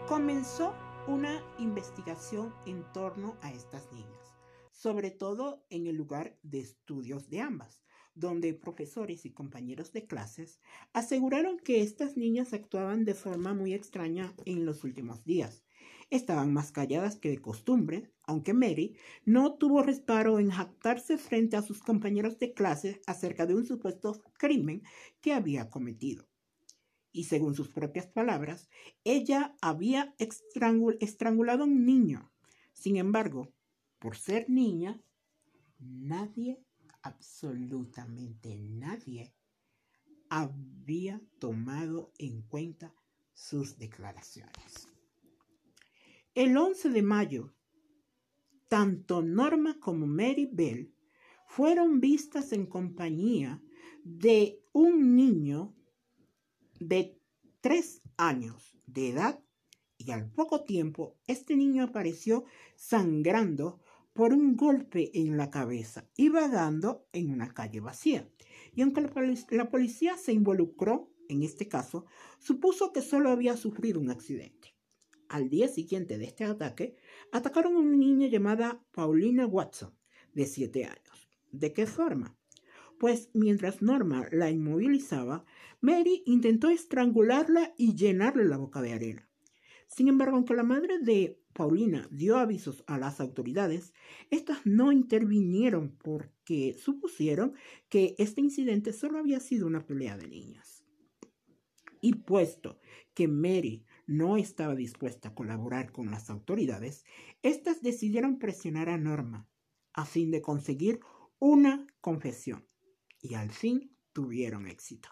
Comenzó 0.09 0.75
una 1.07 1.43
investigación 1.59 2.55
en 2.67 2.85
torno 2.93 3.37
a 3.43 3.53
estas 3.53 3.93
niñas, 3.93 4.35
sobre 4.73 5.11
todo 5.11 5.65
en 5.71 5.87
el 5.87 5.97
lugar 5.97 6.39
de 6.43 6.61
estudios 6.61 7.29
de 7.29 7.41
ambas, 7.41 7.83
donde 8.15 8.55
profesores 8.55 9.27
y 9.27 9.31
compañeros 9.31 9.93
de 9.93 10.07
clases 10.07 10.59
aseguraron 10.93 11.59
que 11.59 11.83
estas 11.83 12.17
niñas 12.17 12.55
actuaban 12.55 13.05
de 13.05 13.15
forma 13.15 13.53
muy 13.53 13.75
extraña 13.75 14.35
en 14.47 14.65
los 14.65 14.85
últimos 14.85 15.25
días. 15.25 15.66
Estaban 16.11 16.53
más 16.53 16.71
calladas 16.71 17.17
que 17.17 17.31
de 17.31 17.41
costumbre, 17.41 18.13
aunque 18.23 18.55
Mary 18.55 18.97
no 19.25 19.55
tuvo 19.55 19.83
reparo 19.83 20.39
en 20.39 20.51
jactarse 20.51 21.19
frente 21.19 21.57
a 21.57 21.63
sus 21.63 21.81
compañeros 21.81 22.39
de 22.39 22.55
clase 22.55 23.01
acerca 23.07 23.45
de 23.47 23.55
un 23.55 23.67
supuesto 23.67 24.23
crimen 24.39 24.83
que 25.21 25.33
había 25.33 25.69
cometido. 25.69 26.29
Y 27.11 27.25
según 27.25 27.55
sus 27.55 27.71
propias 27.71 28.07
palabras, 28.07 28.69
ella 29.03 29.57
había 29.61 30.15
estrangulado 30.19 31.63
a 31.63 31.67
un 31.67 31.85
niño. 31.85 32.31
Sin 32.73 32.97
embargo, 32.97 33.53
por 33.99 34.17
ser 34.17 34.49
niña, 34.49 35.01
nadie 35.79 36.61
absolutamente 37.03 38.57
nadie 38.57 39.33
había 40.29 41.21
tomado 41.39 42.13
en 42.19 42.43
cuenta 42.43 42.93
sus 43.33 43.79
declaraciones. 43.79 44.96
El 46.37 46.55
11 46.55 46.91
de 46.91 47.01
mayo, 47.01 47.55
tanto 48.69 49.23
Norma 49.23 49.81
como 49.81 50.07
Mary 50.07 50.47
Bell 50.53 50.93
fueron 51.47 51.99
vistas 51.99 52.53
en 52.53 52.67
compañía 52.67 53.63
de 54.05 54.61
un 54.75 55.17
niño 55.17 55.75
de 56.79 57.19
tres 57.63 58.03
años 58.19 58.79
de 58.85 59.13
edad 59.13 59.43
y 59.97 60.11
al 60.11 60.31
poco 60.31 60.63
tiempo 60.63 61.17
este 61.27 61.57
niño 61.57 61.85
apareció 61.85 62.45
sangrando 62.75 63.81
por 64.13 64.35
un 64.35 64.59
golpe 64.59 65.19
en 65.19 65.39
la 65.39 65.49
cabeza 65.49 66.07
y 66.19 66.29
vagando 66.29 67.09
en 67.15 67.31
una 67.31 67.55
calle 67.55 67.81
vacía. 67.81 68.29
Y 68.75 68.83
aunque 68.83 69.11
la, 69.53 69.71
policía 69.71 70.19
se 70.19 70.35
involucró 70.35 71.11
en 71.31 71.43
este 71.43 71.67
caso, 71.67 72.05
supuso 72.39 72.93
que 72.93 73.01
solo 73.01 73.31
había 73.31 73.57
sufrido 73.57 73.99
un 74.01 74.11
accidente. 74.11 74.76
Al 75.29 75.49
día 75.49 75.69
siguiente 75.69 76.19
de 76.19 76.25
este 76.27 76.45
ataque, 76.45 76.97
atacaron 77.33 77.77
a 77.77 77.81
una 77.81 77.97
niña 77.97 78.29
llamada 78.29 78.85
Paulina 78.93 79.47
Watson, 79.47 79.95
de 80.33 80.47
7 80.47 80.85
años. 80.85 81.29
¿De 81.51 81.73
qué 81.73 81.87
forma? 81.87 82.37
Pues 82.99 83.31
mientras 83.35 83.83
Norma 83.83 84.27
la 84.33 84.51
inmovilizaba, 84.51 85.45
Mary 85.81 86.23
intentó 86.27 86.71
estrangularla 86.71 87.75
y 87.77 87.95
llenarle 87.95 88.45
la 88.45 88.57
boca 88.57 88.81
de 88.81 88.93
arena. 88.93 89.29
Sin 89.89 90.09
embargo, 90.09 90.37
aunque 90.37 90.55
la 90.55 90.63
madre 90.63 90.99
de 90.99 91.41
Paulina 91.53 92.09
dio 92.11 92.37
avisos 92.37 92.85
a 92.87 92.99
las 92.99 93.21
autoridades, 93.21 93.93
estas 94.31 94.65
no 94.67 94.93
intervinieron 94.93 95.97
porque 96.03 96.75
supusieron 96.79 97.55
que 97.89 98.15
este 98.19 98.41
incidente 98.41 98.93
solo 98.93 99.19
había 99.19 99.41
sido 99.41 99.67
una 99.67 99.87
pelea 99.87 100.17
de 100.17 100.29
niñas. 100.29 100.85
Y 102.01 102.15
puesto 102.15 102.79
que 103.15 103.29
Mary 103.29 103.85
no 104.07 104.37
estaba 104.37 104.75
dispuesta 104.75 105.29
a 105.29 105.35
colaborar 105.35 105.93
con 105.93 106.11
las 106.11 106.31
autoridades, 106.31 107.05
éstas 107.43 107.83
decidieron 107.83 108.39
presionar 108.39 108.89
a 108.89 108.99
Norma 108.99 109.49
a 109.93 110.05
fin 110.05 110.31
de 110.31 110.43
conseguir 110.43 111.01
una 111.39 111.87
confesión. 112.01 112.67
Y 113.21 113.35
al 113.35 113.51
fin 113.51 113.97
tuvieron 114.13 114.69
éxito. 114.69 115.09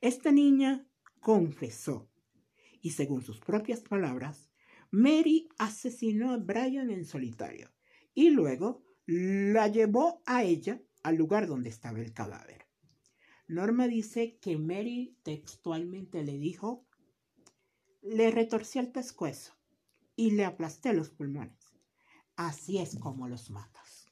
Esta 0.00 0.30
niña 0.30 0.86
confesó 1.20 2.08
y 2.80 2.90
según 2.90 3.22
sus 3.22 3.40
propias 3.40 3.80
palabras, 3.80 4.50
Mary 4.90 5.48
asesinó 5.58 6.32
a 6.32 6.36
Brian 6.36 6.90
en 6.90 7.04
solitario 7.04 7.70
y 8.14 8.30
luego 8.30 8.84
la 9.06 9.68
llevó 9.68 10.22
a 10.26 10.44
ella 10.44 10.82
al 11.02 11.16
lugar 11.16 11.46
donde 11.46 11.70
estaba 11.70 12.00
el 12.00 12.12
cadáver. 12.12 12.66
Norma 13.48 13.88
dice 13.88 14.38
que 14.40 14.58
Mary 14.58 15.16
textualmente 15.22 16.22
le 16.22 16.38
dijo, 16.38 16.86
le 18.02 18.32
retorcí 18.32 18.78
el 18.78 18.90
pescuezo 18.90 19.54
y 20.16 20.32
le 20.32 20.44
aplasté 20.44 20.92
los 20.92 21.10
pulmones. 21.10 21.72
Así 22.36 22.78
es 22.78 22.98
como 22.98 23.28
los 23.28 23.50
matas. 23.50 24.08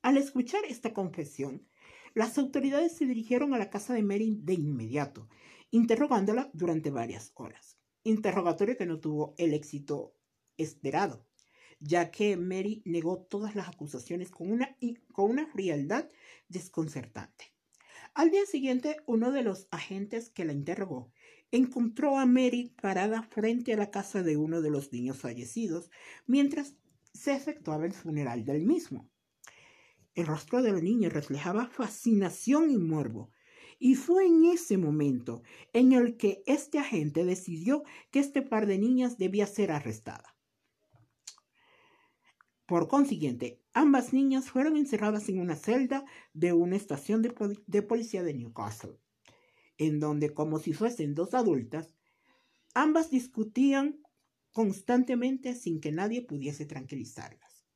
Al 0.00 0.16
escuchar 0.16 0.64
esta 0.64 0.94
confesión, 0.94 1.66
las 2.14 2.38
autoridades 2.38 2.96
se 2.96 3.06
dirigieron 3.06 3.54
a 3.54 3.58
la 3.58 3.70
casa 3.70 3.94
de 3.94 4.02
Mary 4.02 4.38
de 4.42 4.54
inmediato 4.54 5.28
interrogándola 5.70 6.50
durante 6.52 6.90
varias 6.90 7.32
horas. 7.34 7.78
Interrogatorio 8.04 8.76
que 8.76 8.86
no 8.86 9.00
tuvo 9.00 9.34
el 9.38 9.54
éxito 9.54 10.14
esperado, 10.56 11.26
ya 11.80 12.10
que 12.10 12.36
Mary 12.36 12.82
negó 12.84 13.22
todas 13.22 13.54
las 13.56 13.68
acusaciones 13.68 14.30
con 14.30 14.52
una, 14.52 14.76
con 15.12 15.30
una 15.30 15.46
frialdad 15.46 16.08
desconcertante. 16.48 17.52
Al 18.14 18.30
día 18.30 18.44
siguiente, 18.44 18.98
uno 19.06 19.32
de 19.32 19.42
los 19.42 19.66
agentes 19.70 20.28
que 20.28 20.44
la 20.44 20.52
interrogó 20.52 21.10
encontró 21.52 22.18
a 22.18 22.26
Mary 22.26 22.74
parada 22.80 23.22
frente 23.22 23.72
a 23.72 23.76
la 23.76 23.90
casa 23.90 24.22
de 24.22 24.36
uno 24.36 24.62
de 24.62 24.70
los 24.70 24.92
niños 24.92 25.18
fallecidos 25.18 25.90
mientras 26.26 26.76
se 27.14 27.34
efectuaba 27.34 27.86
el 27.86 27.92
funeral 27.92 28.44
del 28.44 28.64
mismo. 28.64 29.08
El 30.14 30.26
rostro 30.26 30.62
de 30.62 30.72
la 30.72 30.80
niña 30.80 31.08
reflejaba 31.08 31.68
fascinación 31.68 32.70
y 32.70 32.78
morbo, 32.78 33.30
y 33.78 33.94
fue 33.94 34.26
en 34.26 34.44
ese 34.46 34.78
momento 34.78 35.42
en 35.72 35.92
el 35.92 36.16
que 36.16 36.42
este 36.46 36.78
agente 36.78 37.24
decidió 37.24 37.82
que 38.10 38.20
este 38.20 38.42
par 38.42 38.66
de 38.66 38.78
niñas 38.78 39.18
debía 39.18 39.46
ser 39.46 39.72
arrestada. 39.72 40.36
Por 42.66 42.88
consiguiente, 42.88 43.60
ambas 43.74 44.12
niñas 44.12 44.50
fueron 44.50 44.76
encerradas 44.76 45.28
en 45.28 45.40
una 45.40 45.56
celda 45.56 46.04
de 46.32 46.52
una 46.52 46.76
estación 46.76 47.22
de, 47.22 47.34
de, 47.66 47.82
policía 47.82 48.22
de 48.22 48.34
Newcastle, 48.34 48.98
en 49.86 50.00
donde, 50.00 50.32
como 50.32 50.58
si 50.58 50.72
fuesen 50.72 51.14
dos 51.14 51.34
adultas, 51.34 51.94
ambas 52.74 53.10
discutían 53.10 54.00
constantemente 54.52 55.54
sin 55.54 55.80
que 55.80 55.92
nadie 55.92 56.22
pudiese 56.22 56.66
tranquilizarlas. 56.66 57.66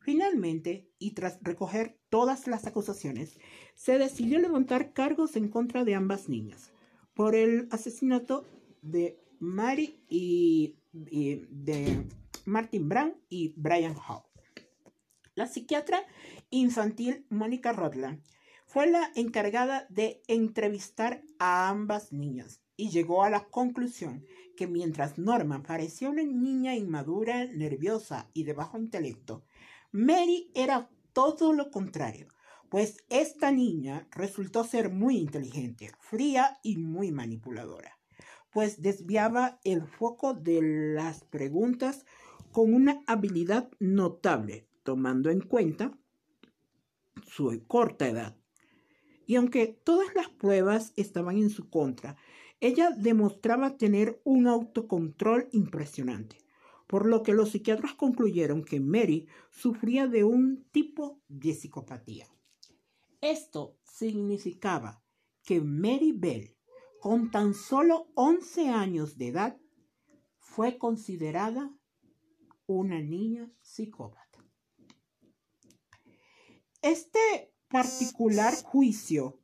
Finalmente, 0.00 0.88
y 0.98 1.12
tras 1.12 1.38
recoger 1.42 1.98
todas 2.08 2.46
las 2.46 2.66
acusaciones, 2.66 3.38
se 3.74 3.98
decidió 3.98 4.38
levantar 4.38 4.92
cargos 4.92 5.36
en 5.36 5.48
contra 5.48 5.84
de 5.84 5.94
ambas 5.94 6.28
niñas 6.28 6.72
por 7.14 7.34
el 7.34 7.68
asesinato 7.70 8.46
de 8.80 9.20
Mary 9.40 10.02
y, 10.08 10.76
de 10.92 12.06
Martin 12.46 12.88
Brown 12.88 13.14
y 13.28 13.52
Brian 13.56 13.94
Hall. 13.94 14.22
La 15.34 15.46
psiquiatra 15.46 16.02
infantil 16.50 17.26
Mónica 17.28 17.72
Rodland 17.72 18.22
fue 18.70 18.88
la 18.88 19.10
encargada 19.16 19.84
de 19.90 20.22
entrevistar 20.28 21.24
a 21.40 21.68
ambas 21.68 22.12
niñas 22.12 22.62
y 22.76 22.90
llegó 22.90 23.24
a 23.24 23.30
la 23.30 23.48
conclusión 23.48 24.24
que 24.56 24.68
mientras 24.68 25.18
Norma 25.18 25.64
parecía 25.64 26.08
una 26.08 26.22
niña 26.22 26.76
inmadura, 26.76 27.46
nerviosa 27.46 28.30
y 28.32 28.44
de 28.44 28.52
bajo 28.52 28.78
intelecto, 28.78 29.44
Mary 29.90 30.52
era 30.54 30.88
todo 31.12 31.52
lo 31.52 31.72
contrario, 31.72 32.28
pues 32.68 33.04
esta 33.08 33.50
niña 33.50 34.06
resultó 34.12 34.62
ser 34.62 34.88
muy 34.88 35.16
inteligente, 35.16 35.90
fría 35.98 36.60
y 36.62 36.76
muy 36.76 37.10
manipuladora, 37.10 37.98
pues 38.52 38.80
desviaba 38.80 39.58
el 39.64 39.82
foco 39.82 40.32
de 40.32 40.94
las 40.94 41.24
preguntas 41.24 42.06
con 42.52 42.72
una 42.72 43.02
habilidad 43.08 43.68
notable, 43.80 44.68
tomando 44.84 45.28
en 45.28 45.40
cuenta 45.40 45.98
su 47.26 47.64
corta 47.66 48.06
edad. 48.06 48.39
Y 49.30 49.36
aunque 49.36 49.68
todas 49.68 50.12
las 50.16 50.28
pruebas 50.28 50.92
estaban 50.96 51.36
en 51.36 51.50
su 51.50 51.70
contra, 51.70 52.16
ella 52.58 52.90
demostraba 52.90 53.76
tener 53.76 54.20
un 54.24 54.48
autocontrol 54.48 55.48
impresionante 55.52 56.38
por 56.88 57.06
lo 57.06 57.22
que 57.22 57.32
los 57.32 57.50
psiquiatras 57.50 57.94
concluyeron 57.94 58.64
que 58.64 58.80
Mary 58.80 59.28
sufría 59.52 60.08
de 60.08 60.24
un 60.24 60.64
tipo 60.72 61.20
de 61.28 61.54
psicopatía. 61.54 62.26
Esto 63.20 63.78
significaba 63.84 65.00
que 65.44 65.60
Mary 65.60 66.10
Bell, 66.10 66.56
con 66.98 67.30
tan 67.30 67.54
solo 67.54 68.10
11 68.16 68.70
años 68.70 69.16
de 69.16 69.28
edad, 69.28 69.60
fue 70.40 70.76
considerada 70.76 71.72
una 72.66 73.00
niña 73.00 73.48
psicópata. 73.60 74.44
Este 76.82 77.54
particular 77.70 78.54
juicio 78.64 79.40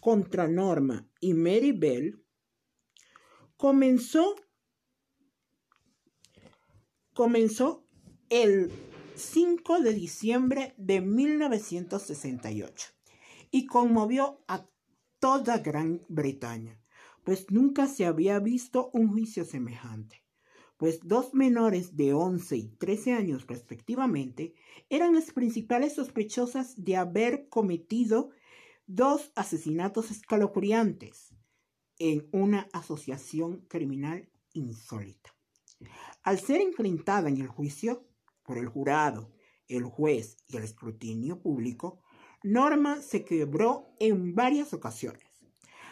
contra 0.00 0.48
Norma 0.48 1.08
y 1.20 1.34
Mary 1.34 1.72
Bell 1.72 2.24
comenzó 3.56 4.36
comenzó 7.12 7.86
el 8.30 8.72
5 9.16 9.80
de 9.80 9.92
diciembre 9.92 10.74
de 10.78 11.00
1968 11.00 12.88
y 13.50 13.66
conmovió 13.66 14.42
a 14.48 14.66
toda 15.18 15.58
Gran 15.58 16.02
Bretaña, 16.08 16.80
pues 17.24 17.50
nunca 17.50 17.86
se 17.86 18.06
había 18.06 18.38
visto 18.38 18.90
un 18.94 19.08
juicio 19.08 19.44
semejante, 19.44 20.21
pues 20.82 20.98
dos 21.04 21.32
menores 21.32 21.94
de 21.94 22.12
11 22.12 22.56
y 22.56 22.68
13 22.70 23.12
años 23.12 23.46
respectivamente 23.46 24.52
eran 24.90 25.14
las 25.14 25.30
principales 25.30 25.94
sospechosas 25.94 26.74
de 26.76 26.96
haber 26.96 27.48
cometido 27.48 28.30
dos 28.88 29.30
asesinatos 29.36 30.10
escalofriantes 30.10 31.36
en 32.00 32.28
una 32.32 32.68
asociación 32.72 33.64
criminal 33.68 34.28
insólita. 34.54 35.30
Al 36.24 36.40
ser 36.40 36.60
enfrentada 36.60 37.28
en 37.28 37.40
el 37.40 37.46
juicio 37.46 38.04
por 38.42 38.58
el 38.58 38.66
jurado, 38.66 39.30
el 39.68 39.84
juez 39.84 40.36
y 40.48 40.56
el 40.56 40.64
escrutinio 40.64 41.40
público, 41.40 42.02
Norma 42.42 43.00
se 43.02 43.24
quebró 43.24 43.94
en 44.00 44.34
varias 44.34 44.74
ocasiones. 44.74 45.28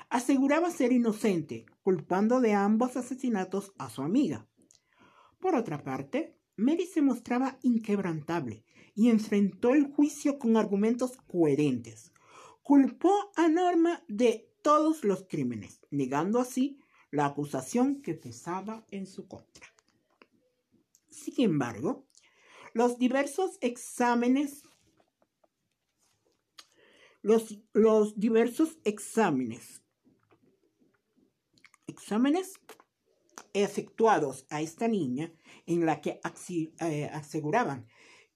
Aseguraba 0.09 0.69
ser 0.73 0.91
inocente, 0.91 1.67
culpando 1.85 2.41
de 2.41 2.55
ambos 2.55 2.97
asesinatos 2.97 3.73
a 3.79 3.89
su 3.89 4.03
amiga. 4.03 4.50
Por 5.41 5.55
otra 5.55 5.83
parte, 5.83 6.37
Mary 6.57 6.87
se 6.87 7.03
mostraba 7.03 7.59
inquebrantable 7.63 8.65
y 8.95 9.09
enfrentó 9.09 9.75
el 9.75 9.87
juicio 9.87 10.39
con 10.39 10.57
argumentos 10.57 11.17
coherentes. 11.27 12.13
Culpó 12.63 13.33
a 13.35 13.49
Norma 13.49 14.05
de 14.07 14.49
todos 14.63 15.05
los 15.05 15.25
crímenes, 15.29 15.81
negando 15.91 16.39
así 16.39 16.79
la 17.11 17.27
acusación 17.27 18.03
que 18.03 18.15
pesaba 18.15 18.85
en 18.91 19.07
su 19.07 19.27
contra. 19.27 19.67
Sin 21.09 21.35
embargo, 21.45 22.07
los 22.75 22.99
diversos 22.99 23.59
exámenes 23.61 24.63
los, 27.23 28.19
diversos 28.19 28.79
exámenes 28.85 29.83
exámenes 31.87 32.55
efectuados 33.55 34.47
a 34.51 34.61
esta 34.61 34.89
niña 34.89 35.33
en 35.67 35.87
la 35.87 36.01
que 36.01 36.21
eh, 36.81 37.11
aseguraban 37.13 37.87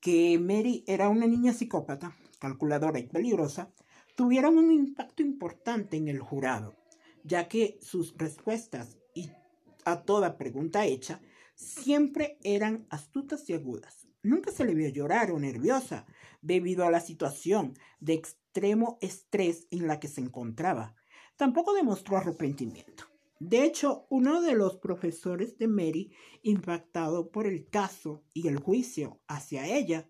que 0.00 0.38
Mary 0.38 0.85
era 0.87 1.09
una 1.09 1.27
niña 1.27 1.53
psicópata, 1.53 2.16
calculadora 2.38 2.98
y 2.98 3.07
peligrosa, 3.07 3.72
tuvieron 4.16 4.59
un 4.59 4.70
impacto 4.70 5.22
importante 5.22 5.96
en 5.96 6.09
el 6.09 6.20
jurado, 6.20 6.74
ya 7.22 7.48
que 7.48 7.79
sus 7.81 8.14
respuestas 8.16 8.98
y 9.14 9.31
a 9.85 10.03
toda 10.03 10.37
pregunta 10.37 10.85
hecha 10.85 11.20
siempre 11.55 12.38
eran 12.42 12.87
astutas 12.90 13.48
y 13.48 13.55
agudas. 13.55 14.07
Nunca 14.22 14.50
se 14.50 14.64
le 14.64 14.74
vio 14.74 14.88
llorar 14.88 15.31
o 15.31 15.38
nerviosa 15.38 16.07
debido 16.42 16.85
a 16.85 16.90
la 16.90 17.00
situación 17.00 17.74
de 18.00 18.14
extremo 18.14 18.98
estrés 19.00 19.66
en 19.70 19.87
la 19.87 20.00
que 20.00 20.09
se 20.09 20.20
encontraba. 20.20 20.94
Tampoco 21.37 21.74
demostró 21.74 22.16
arrepentimiento. 22.16 23.13
De 23.46 23.62
hecho, 23.62 24.07
uno 24.09 24.40
de 24.40 24.54
los 24.54 24.78
profesores 24.78 25.59
de 25.59 25.68
Mary, 25.68 26.14
impactado 26.40 27.30
por 27.30 27.46
el 27.46 27.68
caso 27.68 28.24
y 28.33 28.48
el 28.48 28.59
juicio 28.59 29.20
hacia 29.28 29.66
ella, 29.66 30.09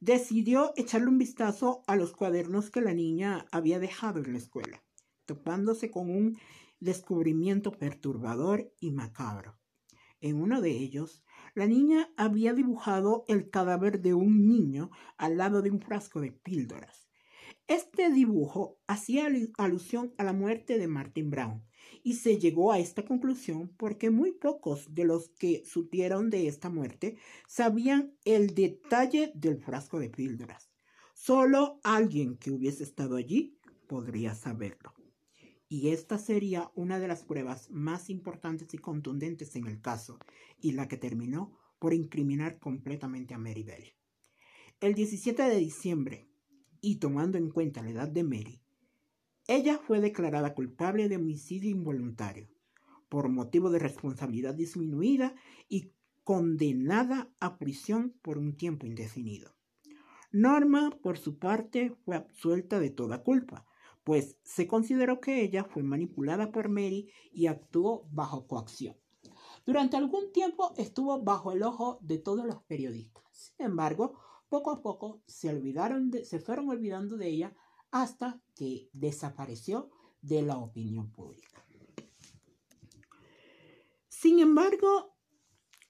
decidió 0.00 0.72
echarle 0.74 1.06
un 1.06 1.16
vistazo 1.16 1.84
a 1.86 1.94
los 1.94 2.10
cuadernos 2.12 2.70
que 2.70 2.80
la 2.80 2.92
niña 2.92 3.46
había 3.52 3.78
dejado 3.78 4.18
en 4.18 4.32
la 4.32 4.38
escuela, 4.38 4.82
topándose 5.26 5.92
con 5.92 6.10
un 6.10 6.38
descubrimiento 6.80 7.70
perturbador 7.70 8.74
y 8.80 8.90
macabro. 8.90 9.56
En 10.20 10.42
uno 10.42 10.60
de 10.60 10.70
ellos, 10.72 11.22
la 11.54 11.68
niña 11.68 12.12
había 12.16 12.52
dibujado 12.52 13.24
el 13.28 13.48
cadáver 13.48 14.00
de 14.00 14.14
un 14.14 14.48
niño 14.48 14.90
al 15.18 15.36
lado 15.36 15.62
de 15.62 15.70
un 15.70 15.80
frasco 15.80 16.20
de 16.20 16.32
píldoras. 16.32 17.08
Este 17.68 18.10
dibujo 18.10 18.80
hacía 18.88 19.28
alusión 19.56 20.14
a 20.18 20.24
la 20.24 20.32
muerte 20.32 20.78
de 20.78 20.88
Martin 20.88 21.30
Brown, 21.30 21.62
y 22.02 22.14
se 22.14 22.38
llegó 22.38 22.72
a 22.72 22.78
esta 22.78 23.04
conclusión 23.04 23.72
porque 23.76 24.10
muy 24.10 24.32
pocos 24.32 24.94
de 24.94 25.04
los 25.04 25.28
que 25.30 25.64
supieron 25.64 26.30
de 26.30 26.48
esta 26.48 26.70
muerte 26.70 27.16
sabían 27.46 28.14
el 28.24 28.54
detalle 28.54 29.32
del 29.34 29.58
frasco 29.58 29.98
de 29.98 30.10
píldoras. 30.10 30.70
Solo 31.14 31.80
alguien 31.84 32.36
que 32.36 32.50
hubiese 32.50 32.82
estado 32.82 33.16
allí 33.16 33.58
podría 33.86 34.34
saberlo. 34.34 34.94
Y 35.68 35.88
esta 35.88 36.18
sería 36.18 36.70
una 36.74 36.98
de 36.98 37.08
las 37.08 37.24
pruebas 37.24 37.70
más 37.70 38.10
importantes 38.10 38.74
y 38.74 38.78
contundentes 38.78 39.56
en 39.56 39.66
el 39.66 39.80
caso, 39.80 40.18
y 40.60 40.72
la 40.72 40.86
que 40.88 40.96
terminó 40.96 41.58
por 41.78 41.94
incriminar 41.94 42.58
completamente 42.58 43.34
a 43.34 43.38
Mary 43.38 43.62
Bell. 43.62 43.92
El 44.80 44.94
17 44.94 45.42
de 45.42 45.56
diciembre, 45.56 46.28
y 46.80 46.96
tomando 46.96 47.38
en 47.38 47.50
cuenta 47.50 47.82
la 47.82 47.90
edad 47.90 48.08
de 48.08 48.24
Mary, 48.24 48.61
ella 49.54 49.78
fue 49.78 50.00
declarada 50.00 50.54
culpable 50.54 51.08
de 51.08 51.16
homicidio 51.16 51.70
involuntario 51.70 52.48
por 53.08 53.28
motivo 53.28 53.70
de 53.70 53.78
responsabilidad 53.78 54.54
disminuida 54.54 55.34
y 55.68 55.92
condenada 56.24 57.30
a 57.40 57.58
prisión 57.58 58.14
por 58.22 58.38
un 58.38 58.56
tiempo 58.56 58.86
indefinido. 58.86 59.54
Norma, 60.30 60.98
por 61.02 61.18
su 61.18 61.38
parte, 61.38 61.94
fue 62.04 62.16
absuelta 62.16 62.80
de 62.80 62.88
toda 62.88 63.22
culpa, 63.22 63.66
pues 64.02 64.38
se 64.42 64.66
consideró 64.66 65.20
que 65.20 65.42
ella 65.42 65.64
fue 65.64 65.82
manipulada 65.82 66.50
por 66.50 66.70
Mary 66.70 67.10
y 67.32 67.48
actuó 67.48 68.08
bajo 68.10 68.46
coacción. 68.46 68.96
Durante 69.66 69.96
algún 69.96 70.32
tiempo 70.32 70.72
estuvo 70.78 71.22
bajo 71.22 71.52
el 71.52 71.62
ojo 71.62 71.98
de 72.00 72.18
todos 72.18 72.46
los 72.46 72.62
periodistas. 72.62 73.22
Sin 73.30 73.66
embargo, 73.66 74.18
poco 74.48 74.70
a 74.70 74.82
poco 74.82 75.22
se, 75.26 75.52
se 76.24 76.40
fueron 76.40 76.70
olvidando 76.70 77.16
de 77.16 77.28
ella 77.28 77.54
hasta 77.92 78.40
que 78.56 78.88
desapareció 78.92 79.90
de 80.20 80.42
la 80.42 80.56
opinión 80.56 81.12
pública. 81.12 81.64
Sin 84.08 84.40
embargo, 84.40 85.14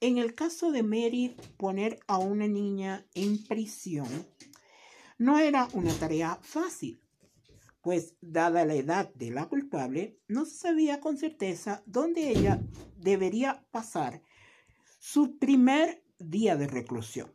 en 0.00 0.18
el 0.18 0.34
caso 0.34 0.72
de 0.72 0.82
Mary, 0.82 1.36
poner 1.56 2.00
a 2.08 2.18
una 2.18 2.48
niña 2.48 3.06
en 3.14 3.42
prisión 3.44 4.08
no 5.16 5.38
era 5.38 5.68
una 5.74 5.94
tarea 5.94 6.38
fácil, 6.42 7.00
pues 7.82 8.16
dada 8.20 8.64
la 8.64 8.74
edad 8.74 9.14
de 9.14 9.30
la 9.30 9.48
culpable, 9.48 10.18
no 10.26 10.44
se 10.44 10.56
sabía 10.56 10.98
con 10.98 11.16
certeza 11.16 11.84
dónde 11.86 12.30
ella 12.30 12.60
debería 12.96 13.64
pasar 13.70 14.22
su 14.98 15.38
primer 15.38 16.02
día 16.18 16.56
de 16.56 16.66
reclusión, 16.66 17.32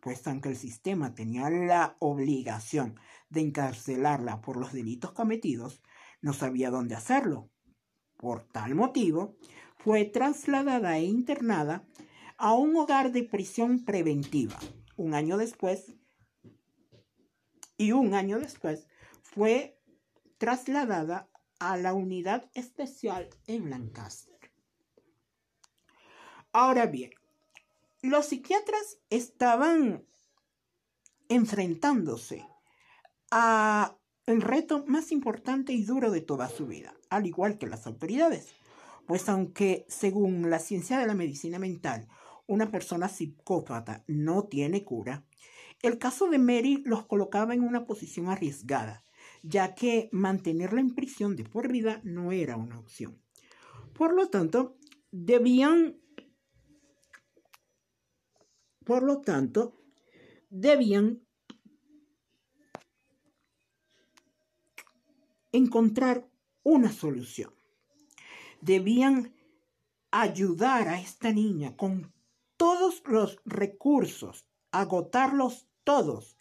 pues 0.00 0.26
aunque 0.26 0.50
el 0.50 0.56
sistema 0.56 1.14
tenía 1.14 1.50
la 1.50 1.96
obligación 1.98 2.98
de 3.28 3.40
encarcelarla 3.40 4.40
por 4.40 4.56
los 4.56 4.72
delitos 4.72 5.12
cometidos, 5.12 5.82
no 6.20 6.32
sabía 6.32 6.70
dónde 6.70 6.94
hacerlo. 6.94 7.50
Por 8.16 8.46
tal 8.48 8.74
motivo, 8.74 9.36
fue 9.78 10.04
trasladada 10.04 10.98
e 10.98 11.04
internada 11.04 11.86
a 12.36 12.54
un 12.54 12.76
hogar 12.76 13.12
de 13.12 13.22
prisión 13.24 13.84
preventiva. 13.84 14.58
Un 14.96 15.14
año 15.14 15.36
después, 15.36 15.94
y 17.76 17.92
un 17.92 18.14
año 18.14 18.38
después, 18.38 18.86
fue 19.22 19.78
trasladada 20.38 21.30
a 21.58 21.76
la 21.76 21.94
unidad 21.94 22.50
especial 22.54 23.28
en 23.46 23.70
Lancaster. 23.70 24.38
Ahora 26.52 26.86
bien, 26.86 27.12
los 28.02 28.26
psiquiatras 28.26 28.98
estaban 29.10 30.06
enfrentándose 31.28 32.46
a 33.30 33.96
el 34.26 34.42
reto 34.42 34.84
más 34.86 35.12
importante 35.12 35.72
y 35.72 35.84
duro 35.84 36.10
de 36.10 36.20
toda 36.20 36.48
su 36.48 36.66
vida, 36.66 36.94
al 37.08 37.26
igual 37.26 37.58
que 37.58 37.66
las 37.66 37.86
autoridades. 37.86 38.48
Pues 39.06 39.28
aunque 39.28 39.86
según 39.88 40.50
la 40.50 40.58
ciencia 40.58 40.98
de 40.98 41.06
la 41.06 41.14
medicina 41.14 41.58
mental, 41.58 42.08
una 42.46 42.70
persona 42.70 43.08
psicópata 43.08 44.04
no 44.06 44.44
tiene 44.44 44.84
cura, 44.84 45.24
el 45.82 45.98
caso 45.98 46.28
de 46.28 46.38
Mary 46.38 46.82
los 46.84 47.06
colocaba 47.06 47.54
en 47.54 47.62
una 47.62 47.86
posición 47.86 48.28
arriesgada, 48.28 49.02
ya 49.42 49.74
que 49.74 50.10
mantenerla 50.12 50.80
en 50.80 50.94
prisión 50.94 51.36
de 51.36 51.44
por 51.44 51.68
vida 51.72 52.00
no 52.04 52.32
era 52.32 52.56
una 52.56 52.78
opción. 52.78 53.20
Por 53.94 54.14
lo 54.14 54.28
tanto, 54.28 54.76
debían 55.10 56.00
por 58.84 59.02
lo 59.02 59.20
tanto, 59.20 59.80
debían 60.48 61.22
encontrar 65.52 66.28
una 66.62 66.92
solución. 66.92 67.54
Debían 68.60 69.34
ayudar 70.10 70.88
a 70.88 71.00
esta 71.00 71.32
niña 71.32 71.76
con 71.76 72.12
todos 72.56 73.02
los 73.06 73.38
recursos, 73.44 74.46
agotarlos 74.70 75.68
todos, 75.84 76.36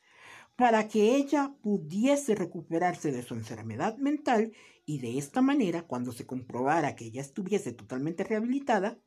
para 0.56 0.90
que 0.90 1.16
ella 1.16 1.56
pudiese 1.62 2.36
recuperarse 2.36 3.12
de 3.14 3.24
su 3.24 3.34
enfermedad 3.34 3.98
mental 3.98 4.52
y 4.86 5.00
de 5.00 5.18
esta 5.18 5.42
manera, 5.42 5.84
cuando 5.84 6.12
se 6.12 6.26
comprobara 6.26 6.96
que 6.96 7.06
ella 7.06 7.22
estuviese 7.22 7.72
totalmente 7.72 8.24
rehabilitada, 8.26 9.00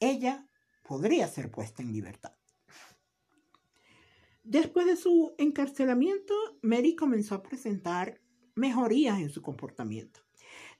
ella 0.00 0.49
podría 0.90 1.28
ser 1.28 1.52
puesta 1.52 1.84
en 1.84 1.92
libertad. 1.92 2.32
Después 4.42 4.86
de 4.86 4.96
su 4.96 5.36
encarcelamiento, 5.38 6.34
Mary 6.62 6.96
comenzó 6.96 7.36
a 7.36 7.44
presentar 7.44 8.20
mejorías 8.56 9.20
en 9.20 9.30
su 9.30 9.40
comportamiento, 9.40 10.18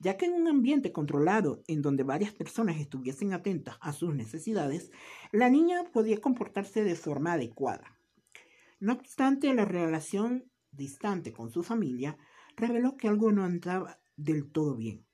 ya 0.01 0.17
que 0.17 0.27
en 0.27 0.33
un 0.33 0.49
ambiente 0.49 0.91
controlado 0.91 1.63
en 1.69 1.81
donde 1.81 2.03
varias 2.03 2.33
personas 2.33 2.81
estuviesen 2.81 3.33
atentas 3.33 3.77
a 3.81 3.93
sus 3.93 4.13
necesidades, 4.13 4.91
la 5.31 5.49
niña 5.49 5.85
podía 5.93 6.21
comportarse 6.21 6.83
de 6.83 6.97
forma 6.97 7.35
adecuada. 7.35 7.97
No 8.81 8.95
obstante, 8.95 9.55
la 9.55 9.65
relación 9.65 10.51
distante 10.73 11.33
con 11.33 11.53
su 11.53 11.63
familia 11.63 12.19
reveló 12.57 12.97
que 12.97 13.07
algo 13.07 13.31
no 13.31 13.45
andaba 13.45 14.01
del 14.17 14.51
todo 14.51 14.75
bien. 14.75 15.07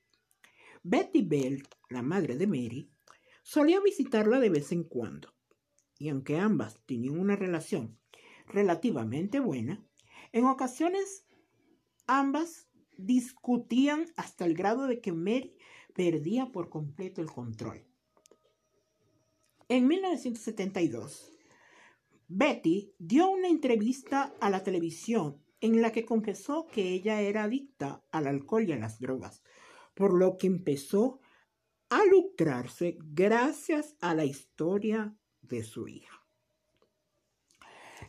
Betty 0.82 1.20
Bell, 1.20 1.68
la 1.90 2.00
madre 2.00 2.38
de 2.38 2.46
Mary, 2.46 2.95
solía 3.46 3.80
visitarla 3.80 4.40
de 4.40 4.50
vez 4.50 4.72
en 4.72 4.82
cuando, 4.82 5.34
y 5.98 6.08
aunque 6.08 6.38
ambas 6.38 6.80
tenían 6.86 7.18
una 7.18 7.36
relación 7.36 7.98
relativamente 8.46 9.40
buena, 9.40 9.86
en 10.32 10.44
ocasiones 10.44 11.26
Ambas 12.06 12.68
discutían 12.96 14.06
hasta 14.16 14.44
el 14.44 14.54
grado 14.54 14.86
de 14.86 15.00
que 15.00 15.12
Mary 15.12 15.56
perdía 15.92 16.52
por 16.52 16.68
completo 16.68 17.20
el 17.20 17.28
control. 17.28 17.84
En 19.68 19.88
1972, 19.88 21.32
Betty 22.28 22.94
dio 22.98 23.28
una 23.28 23.48
entrevista 23.48 24.32
a 24.40 24.50
la 24.50 24.62
televisión 24.62 25.42
en 25.60 25.82
la 25.82 25.90
que 25.90 26.04
confesó 26.04 26.68
que 26.68 26.92
ella 26.92 27.20
era 27.22 27.42
adicta 27.42 28.04
al 28.12 28.28
alcohol 28.28 28.68
y 28.68 28.72
a 28.72 28.78
las 28.78 29.00
drogas, 29.00 29.42
por 29.94 30.14
lo 30.14 30.36
que 30.36 30.46
empezó 30.46 31.18
a 31.96 32.04
lucrarse 32.04 32.98
gracias 33.00 33.96
a 34.02 34.14
la 34.14 34.26
historia 34.26 35.16
de 35.40 35.62
su 35.62 35.88
hija. 35.88 36.26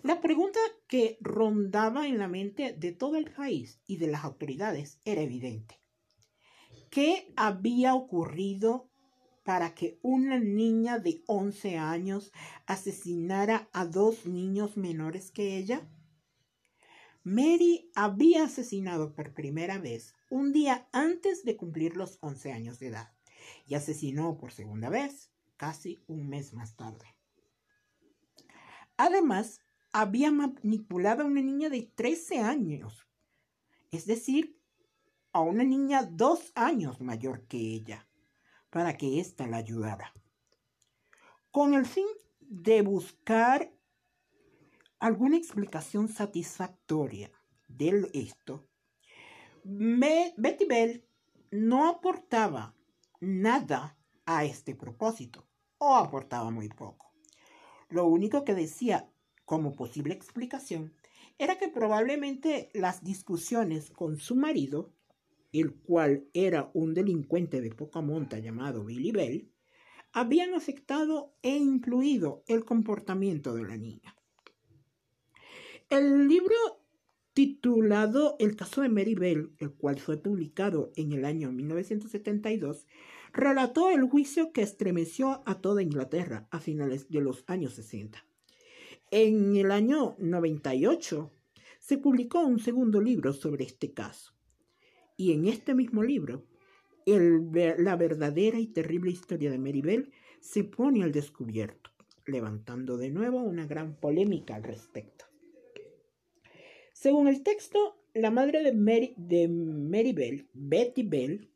La 0.04 0.20
pregunta 0.20 0.60
que 0.90 1.18
rondaba 1.22 2.06
en 2.06 2.18
la 2.18 2.28
mente 2.28 2.74
de 2.74 2.92
todo 2.92 3.16
el 3.16 3.32
país 3.32 3.80
y 3.88 3.96
de 3.96 4.08
las 4.08 4.26
autoridades 4.26 5.00
era 5.06 5.22
evidente. 5.22 5.80
¿Qué 6.90 7.32
había 7.38 7.96
ocurrido 7.96 8.90
para 9.46 9.74
que 9.74 10.00
una 10.02 10.38
niña 10.38 11.00
de 11.00 11.24
11 11.26 11.78
años 11.78 12.34
asesinara 12.66 13.70
a 13.72 13.86
dos 13.86 14.26
niños 14.26 14.76
menores 14.76 15.32
que 15.32 15.56
ella? 15.56 15.90
Mary 17.24 17.90
había 17.96 18.44
asesinado 18.44 19.16
por 19.16 19.34
primera 19.34 19.78
vez 19.78 20.14
un 20.30 20.52
día 20.52 20.90
antes 20.92 21.46
de 21.46 21.56
cumplir 21.56 21.96
los 21.96 22.18
11 22.20 22.52
años 22.52 22.80
de 22.80 22.88
edad 22.88 23.17
y 23.66 23.76
asesinó 23.76 24.38
por 24.38 24.52
segunda 24.52 24.90
vez 24.90 25.32
casi 25.58 26.00
un 26.08 26.30
mes 26.30 26.54
más 26.54 26.76
tarde. 26.76 27.16
Además, 28.98 29.62
había 29.92 30.32
manipulado 30.32 31.24
a 31.24 31.26
una 31.26 31.42
niña 31.42 31.70
de 31.70 31.84
13 31.84 32.40
años, 32.40 33.08
es 33.92 34.06
decir, 34.06 34.60
a 35.34 35.42
una 35.42 35.64
niña 35.64 36.04
dos 36.04 36.52
años 36.56 37.02
mayor 37.02 37.48
que 37.48 37.58
ella, 37.58 38.08
para 38.70 38.98
que 38.98 39.20
ésta 39.20 39.48
la 39.48 39.58
ayudara. 39.58 40.14
Con 41.52 41.74
el 41.74 41.86
fin 41.86 42.08
de 42.40 42.82
buscar 42.82 43.72
alguna 45.00 45.38
explicación 45.38 46.08
satisfactoria 46.08 47.32
de 47.68 48.10
esto, 48.14 48.68
Betty 49.64 50.66
Bell 50.66 51.06
no 51.52 51.90
aportaba 51.90 52.77
nada 53.20 53.98
a 54.26 54.46
este 54.46 54.76
propósito, 54.76 55.48
o 55.78 55.96
aportaba 55.96 56.50
muy 56.52 56.70
poco. 56.70 57.14
Lo 57.90 58.06
único 58.06 58.44
que 58.44 58.54
decía 58.54 59.10
como 59.46 59.76
posible 59.76 60.14
explicación 60.14 60.94
era 61.38 61.58
que 61.58 61.70
probablemente 61.70 62.70
las 62.74 63.04
discusiones 63.04 63.92
con 63.92 64.18
su 64.18 64.36
marido, 64.36 64.94
el 65.52 65.76
cual 65.76 66.28
era 66.34 66.70
un 66.74 66.94
delincuente 66.94 67.62
de 67.62 67.72
poca 67.72 68.02
monta 68.02 68.40
llamado 68.40 68.84
Billy 68.84 69.12
Bell, 69.12 69.52
habían 70.12 70.54
afectado 70.56 71.36
e 71.42 71.56
influido 71.56 72.44
el 72.48 72.66
comportamiento 72.66 73.54
de 73.54 73.64
la 73.64 73.78
niña. 73.78 74.16
El 75.90 76.28
libro 76.28 76.56
titulado 77.38 78.36
El 78.40 78.56
caso 78.56 78.82
de 78.82 78.90
Mary 78.90 79.14
Bell, 79.14 79.52
el 79.60 79.72
cual 79.72 80.00
fue 80.00 80.18
publicado 80.18 80.92
en 80.96 81.12
el 81.12 81.24
año 81.24 81.52
1972, 81.52 82.88
relató 83.32 83.92
el 83.92 84.10
juicio 84.10 84.52
que 84.52 84.64
estremeció 84.64 85.44
a 85.46 85.62
toda 85.62 85.84
Inglaterra 85.84 86.48
a 86.50 86.60
finales 86.60 87.12
de 87.12 87.22
los 87.22 87.44
años 87.46 87.74
60. 87.76 88.26
En 89.12 89.56
el 89.56 89.70
año 89.70 90.16
98 90.18 91.32
se 91.78 92.00
publicó 92.00 92.40
un 92.40 92.58
segundo 92.58 93.02
libro 93.02 93.34
sobre 93.34 93.66
este 93.66 93.94
caso. 93.94 94.34
Y 95.16 95.34
en 95.34 95.46
este 95.46 95.76
mismo 95.76 96.02
libro, 96.02 96.44
la 97.06 97.96
verdadera 97.98 98.60
y 98.60 98.66
terrible 98.66 99.12
historia 99.12 99.52
de 99.52 99.60
Mary 99.60 99.82
Bell 99.82 100.12
se 100.40 100.64
pone 100.64 101.04
al 101.04 101.12
descubierto, 101.12 101.92
levantando 102.26 102.98
de 102.98 103.12
nuevo 103.12 103.44
una 103.44 103.68
gran 103.68 103.94
polémica 103.94 104.56
al 104.56 104.64
respecto. 104.64 105.27
Según 107.00 107.28
el 107.28 107.44
texto, 107.44 107.96
la 108.16 108.32
madre 108.32 108.64
de 108.64 108.74
Mary, 108.74 109.14
de 109.18 109.48
Mary 109.48 110.14
Bell, 110.14 110.50
Betty 110.54 111.04
Bell, 111.04 111.48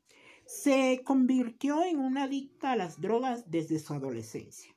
se 0.46 1.02
convirtió 1.04 1.84
en 1.84 1.98
una 1.98 2.26
adicta 2.26 2.74
a 2.74 2.76
las 2.76 3.02
drogas 3.02 3.50
desde 3.50 3.80
su 3.80 3.96
adolescencia. 3.96 4.76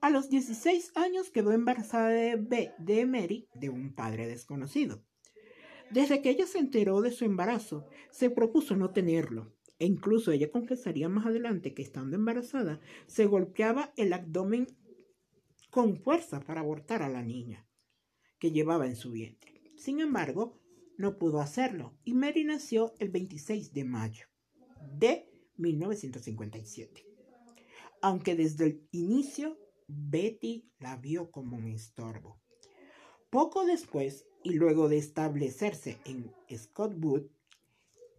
A 0.00 0.08
los 0.08 0.30
16 0.30 0.92
años 0.94 1.28
quedó 1.28 1.52
embarazada 1.52 2.08
de, 2.08 2.72
de 2.78 3.04
Mary 3.04 3.46
de 3.52 3.68
un 3.68 3.92
padre 3.94 4.26
desconocido. 4.26 5.04
Desde 5.90 6.22
que 6.22 6.30
ella 6.30 6.46
se 6.46 6.60
enteró 6.60 7.02
de 7.02 7.12
su 7.12 7.26
embarazo, 7.26 7.86
se 8.10 8.30
propuso 8.30 8.76
no 8.76 8.92
tenerlo, 8.92 9.52
e 9.78 9.84
incluso 9.84 10.32
ella 10.32 10.50
confesaría 10.50 11.10
más 11.10 11.26
adelante 11.26 11.74
que 11.74 11.82
estando 11.82 12.16
embarazada, 12.16 12.80
se 13.06 13.26
golpeaba 13.26 13.92
el 13.98 14.14
abdomen 14.14 14.66
con 15.68 15.98
fuerza 15.98 16.40
para 16.40 16.62
abortar 16.62 17.02
a 17.02 17.10
la 17.10 17.22
niña 17.22 17.66
que 18.38 18.50
llevaba 18.50 18.86
en 18.86 18.96
su 18.96 19.10
vientre. 19.10 19.53
Sin 19.84 20.00
embargo, 20.00 20.58
no 20.96 21.18
pudo 21.18 21.42
hacerlo 21.42 21.92
y 22.04 22.14
Mary 22.14 22.42
nació 22.42 22.94
el 23.00 23.10
26 23.10 23.74
de 23.74 23.84
mayo 23.84 24.24
de 24.98 25.28
1957. 25.58 27.06
Aunque 28.00 28.34
desde 28.34 28.64
el 28.64 28.88
inicio 28.92 29.58
Betty 29.86 30.72
la 30.78 30.96
vio 30.96 31.30
como 31.30 31.58
un 31.58 31.68
estorbo. 31.68 32.40
Poco 33.28 33.66
después, 33.66 34.26
y 34.42 34.54
luego 34.54 34.88
de 34.88 34.96
establecerse 34.96 35.98
en 36.06 36.32
Scottwood, 36.50 37.24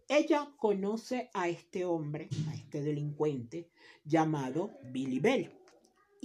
ella 0.06 0.54
conoce 0.58 1.30
a 1.34 1.48
este 1.48 1.84
hombre, 1.84 2.28
a 2.48 2.54
este 2.54 2.80
delincuente 2.80 3.72
llamado 4.04 4.70
Billy 4.92 5.18
Bell 5.18 5.50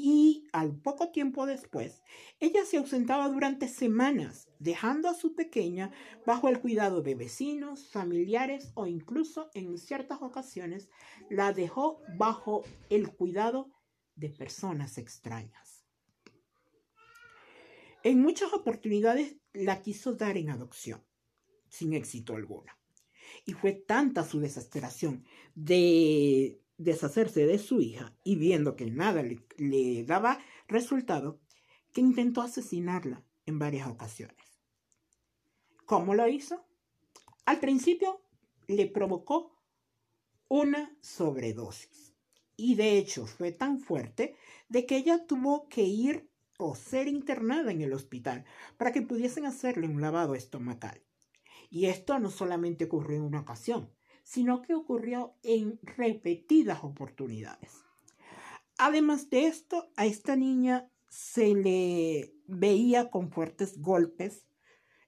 y 0.03 0.47
al 0.51 0.75
poco 0.75 1.11
tiempo 1.11 1.45
después, 1.45 2.01
ella 2.39 2.65
se 2.65 2.77
ausentaba 2.77 3.29
durante 3.29 3.67
semanas, 3.67 4.49
dejando 4.57 5.07
a 5.07 5.13
su 5.13 5.35
pequeña 5.35 5.91
bajo 6.25 6.49
el 6.49 6.59
cuidado 6.59 7.03
de 7.03 7.13
vecinos, 7.13 7.87
familiares 7.87 8.71
o 8.73 8.87
incluso 8.87 9.51
en 9.53 9.77
ciertas 9.77 10.23
ocasiones 10.23 10.89
la 11.29 11.53
dejó 11.53 12.01
bajo 12.17 12.63
el 12.89 13.13
cuidado 13.13 13.69
de 14.15 14.29
personas 14.29 14.97
extrañas. 14.97 15.85
En 18.03 18.19
muchas 18.19 18.51
oportunidades 18.53 19.35
la 19.53 19.83
quiso 19.83 20.13
dar 20.13 20.35
en 20.37 20.49
adopción, 20.49 21.05
sin 21.69 21.93
éxito 21.93 22.35
alguno. 22.35 22.73
Y 23.45 23.53
fue 23.53 23.73
tanta 23.73 24.23
su 24.23 24.39
desesperación 24.39 25.25
de 25.53 26.60
deshacerse 26.83 27.45
de 27.45 27.59
su 27.59 27.81
hija 27.81 28.15
y 28.23 28.35
viendo 28.35 28.75
que 28.75 28.89
nada 28.89 29.23
le, 29.57 30.03
daba 30.03 30.39
resultado, 30.67 31.39
que 31.93 32.01
intentó 32.01 32.41
asesinarla 32.41 33.23
en 33.45 33.59
varias 33.59 33.87
ocasiones. 33.87 34.37
¿Cómo 35.85 36.15
lo 36.15 36.27
hizo? 36.27 36.65
Al 37.45 37.59
principio 37.59 38.23
le 38.67 38.87
provocó 38.87 39.61
una 40.47 40.95
sobredosis 41.01 42.13
y 42.55 42.75
de 42.75 42.97
hecho 42.97 43.25
fue 43.25 43.51
tan 43.51 43.79
fuerte 43.79 44.35
de 44.69 44.85
que 44.85 44.97
ella 44.97 45.25
tuvo 45.25 45.67
que 45.67 45.83
ir 45.83 46.29
o 46.57 46.75
ser 46.75 47.07
internada 47.07 47.71
en 47.71 47.81
el 47.81 47.93
hospital 47.93 48.45
para 48.77 48.91
que 48.91 49.01
pudiesen 49.01 49.45
hacerle 49.45 49.87
un 49.87 50.01
lavado 50.01 50.35
estomacal. 50.35 51.01
Y 51.69 51.85
esto 51.85 52.19
no 52.19 52.29
solamente 52.29 52.85
ocurrió 52.85 53.17
en 53.17 53.23
una 53.23 53.39
ocasión, 53.39 53.89
sino 54.23 54.61
que 54.61 54.73
ocurrió 54.73 55.35
en 55.43 55.79
repetidas 55.83 56.83
oportunidades. 56.83 57.85
Además 58.77 59.29
de 59.29 59.47
esto, 59.47 59.91
a 59.95 60.05
esta 60.05 60.35
niña 60.35 60.89
se 61.09 61.53
le 61.53 62.33
veía 62.47 63.09
con 63.09 63.31
fuertes 63.31 63.79
golpes 63.79 64.45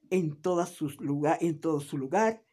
en, 0.09 0.25
en 0.25 1.59
todo 1.59 1.79
su 1.79 1.97
lugar, 1.97 2.43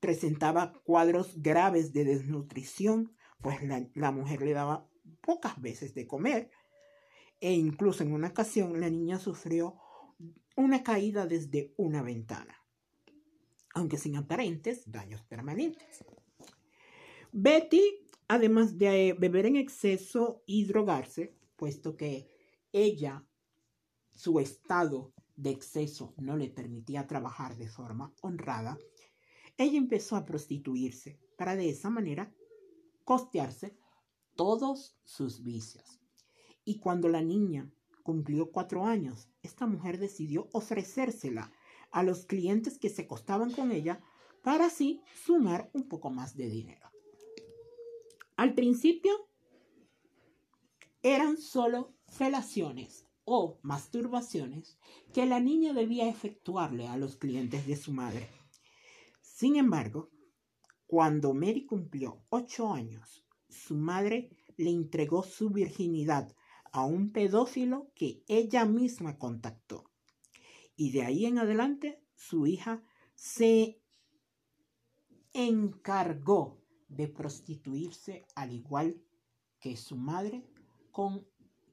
presentaba 0.00 0.72
cuadros 0.82 1.40
graves 1.40 1.92
de 1.92 2.04
desnutrición, 2.04 3.14
pues 3.42 3.62
la, 3.62 3.86
la 3.94 4.10
mujer 4.10 4.42
le 4.42 4.52
daba 4.52 4.88
pocas 5.20 5.60
veces 5.60 5.94
de 5.94 6.06
comer, 6.06 6.50
e 7.40 7.52
incluso 7.52 8.02
en 8.02 8.12
una 8.12 8.28
ocasión 8.28 8.80
la 8.80 8.90
niña 8.90 9.18
sufrió 9.18 9.76
una 10.56 10.82
caída 10.82 11.26
desde 11.26 11.72
una 11.76 12.02
ventana 12.02 12.59
aunque 13.74 13.98
sin 13.98 14.16
aparentes 14.16 14.90
daños 14.90 15.22
permanentes. 15.22 16.04
Betty, 17.32 17.82
además 18.28 18.78
de 18.78 19.14
beber 19.18 19.46
en 19.46 19.56
exceso 19.56 20.42
y 20.46 20.64
drogarse, 20.64 21.34
puesto 21.56 21.96
que 21.96 22.28
ella, 22.72 23.24
su 24.10 24.40
estado 24.40 25.12
de 25.36 25.50
exceso 25.50 26.14
no 26.18 26.36
le 26.36 26.48
permitía 26.48 27.06
trabajar 27.06 27.56
de 27.56 27.68
forma 27.68 28.12
honrada, 28.20 28.78
ella 29.56 29.78
empezó 29.78 30.16
a 30.16 30.24
prostituirse 30.24 31.18
para 31.36 31.56
de 31.56 31.70
esa 31.70 31.90
manera 31.90 32.32
costearse 33.04 33.76
todos 34.34 34.96
sus 35.04 35.42
vicios. 35.42 36.00
Y 36.64 36.78
cuando 36.78 37.08
la 37.08 37.22
niña 37.22 37.70
cumplió 38.02 38.50
cuatro 38.50 38.84
años, 38.84 39.28
esta 39.42 39.66
mujer 39.66 39.98
decidió 39.98 40.48
ofrecérsela 40.52 41.52
a 41.90 42.02
los 42.02 42.24
clientes 42.26 42.78
que 42.78 42.88
se 42.88 43.06
costaban 43.06 43.52
con 43.52 43.72
ella 43.72 44.00
para 44.42 44.66
así 44.66 45.02
sumar 45.24 45.70
un 45.72 45.88
poco 45.88 46.10
más 46.10 46.36
de 46.36 46.48
dinero. 46.48 46.90
Al 48.36 48.54
principio 48.54 49.28
eran 51.02 51.36
solo 51.36 51.94
felaciones 52.08 53.06
o 53.24 53.58
masturbaciones 53.62 54.78
que 55.12 55.26
la 55.26 55.40
niña 55.40 55.72
debía 55.72 56.08
efectuarle 56.08 56.88
a 56.88 56.96
los 56.96 57.16
clientes 57.16 57.66
de 57.66 57.76
su 57.76 57.92
madre. 57.92 58.28
Sin 59.20 59.56
embargo, 59.56 60.10
cuando 60.86 61.34
Mary 61.34 61.66
cumplió 61.66 62.22
ocho 62.30 62.72
años, 62.72 63.24
su 63.48 63.76
madre 63.76 64.30
le 64.56 64.70
entregó 64.70 65.22
su 65.22 65.50
virginidad 65.50 66.34
a 66.72 66.84
un 66.84 67.12
pedófilo 67.12 67.90
que 67.94 68.22
ella 68.26 68.64
misma 68.64 69.18
contactó. 69.18 69.89
Y 70.80 70.92
de 70.92 71.02
ahí 71.02 71.26
en 71.26 71.36
adelante 71.36 72.02
su 72.14 72.46
hija 72.46 72.82
se 73.14 73.82
encargó 75.34 76.58
de 76.88 77.06
prostituirse 77.06 78.24
al 78.34 78.54
igual 78.54 78.98
que 79.58 79.76
su 79.76 79.96
madre 79.96 80.42
con 80.90 81.26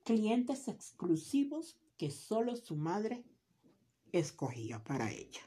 clientes 0.03 0.67
exclusivos 0.67 1.79
que 1.97 2.11
solo 2.11 2.57
su 2.57 2.75
madre 2.75 3.23
escogía 4.11 4.83
para 4.83 5.09
ella. 5.09 5.39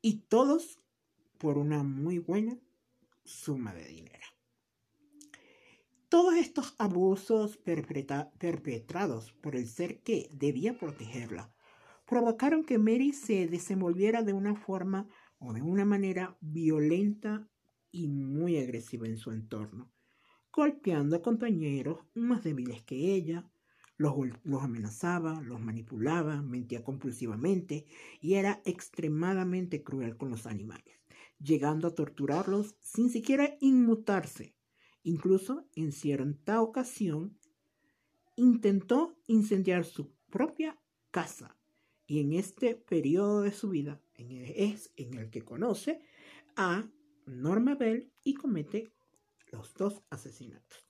Y 0.00 0.20
todos 0.30 0.80
por 1.36 1.58
una 1.58 1.82
muy 1.82 2.20
buena 2.20 2.58
suma 3.22 3.74
de 3.74 3.84
dinero. 3.84 4.26
Todos 6.12 6.34
estos 6.34 6.74
abusos 6.76 7.56
perpetrados 7.56 9.32
por 9.40 9.56
el 9.56 9.66
ser 9.66 10.02
que 10.02 10.28
debía 10.30 10.78
protegerla 10.78 11.50
provocaron 12.06 12.64
que 12.64 12.76
Mary 12.76 13.14
se 13.14 13.46
desenvolviera 13.46 14.22
de 14.22 14.34
una 14.34 14.54
forma 14.54 15.08
o 15.38 15.54
de 15.54 15.62
una 15.62 15.86
manera 15.86 16.36
violenta 16.42 17.48
y 17.90 18.08
muy 18.08 18.58
agresiva 18.58 19.06
en 19.06 19.16
su 19.16 19.30
entorno, 19.30 19.90
golpeando 20.52 21.16
a 21.16 21.22
compañeros 21.22 22.00
más 22.12 22.44
débiles 22.44 22.82
que 22.82 23.14
ella, 23.14 23.50
los, 23.96 24.12
los, 24.42 24.62
amenazaba, 24.62 25.40
los 25.40 25.62
manipulaba, 25.62 26.42
mentía 26.42 26.84
compulsivamente 26.84 27.86
y 28.20 28.34
era 28.34 28.60
extremadamente 28.66 29.82
cruel 29.82 30.18
con 30.18 30.28
los 30.28 30.44
animales, 30.44 31.00
llegando 31.38 31.88
a 31.88 31.94
torturarlos 31.94 32.76
sin 32.80 33.08
siquiera 33.08 33.56
inmutarse. 33.60 34.54
Incluso 35.02 35.66
en 35.74 35.92
cierta 35.92 36.62
ocasión 36.62 37.38
intentó 38.36 39.16
incendiar 39.26 39.84
su 39.84 40.12
propia 40.30 40.78
casa 41.10 41.56
y 42.06 42.20
en 42.20 42.32
este 42.32 42.74
periodo 42.74 43.42
de 43.42 43.52
su 43.52 43.70
vida 43.70 44.00
es 44.16 44.92
en 44.96 45.14
el 45.14 45.30
que 45.30 45.42
conoce 45.42 46.00
a 46.56 46.88
Norma 47.26 47.74
Bell 47.74 48.12
y 48.22 48.34
comete 48.34 48.92
los 49.50 49.74
dos 49.74 50.02
asesinatos. 50.10 50.86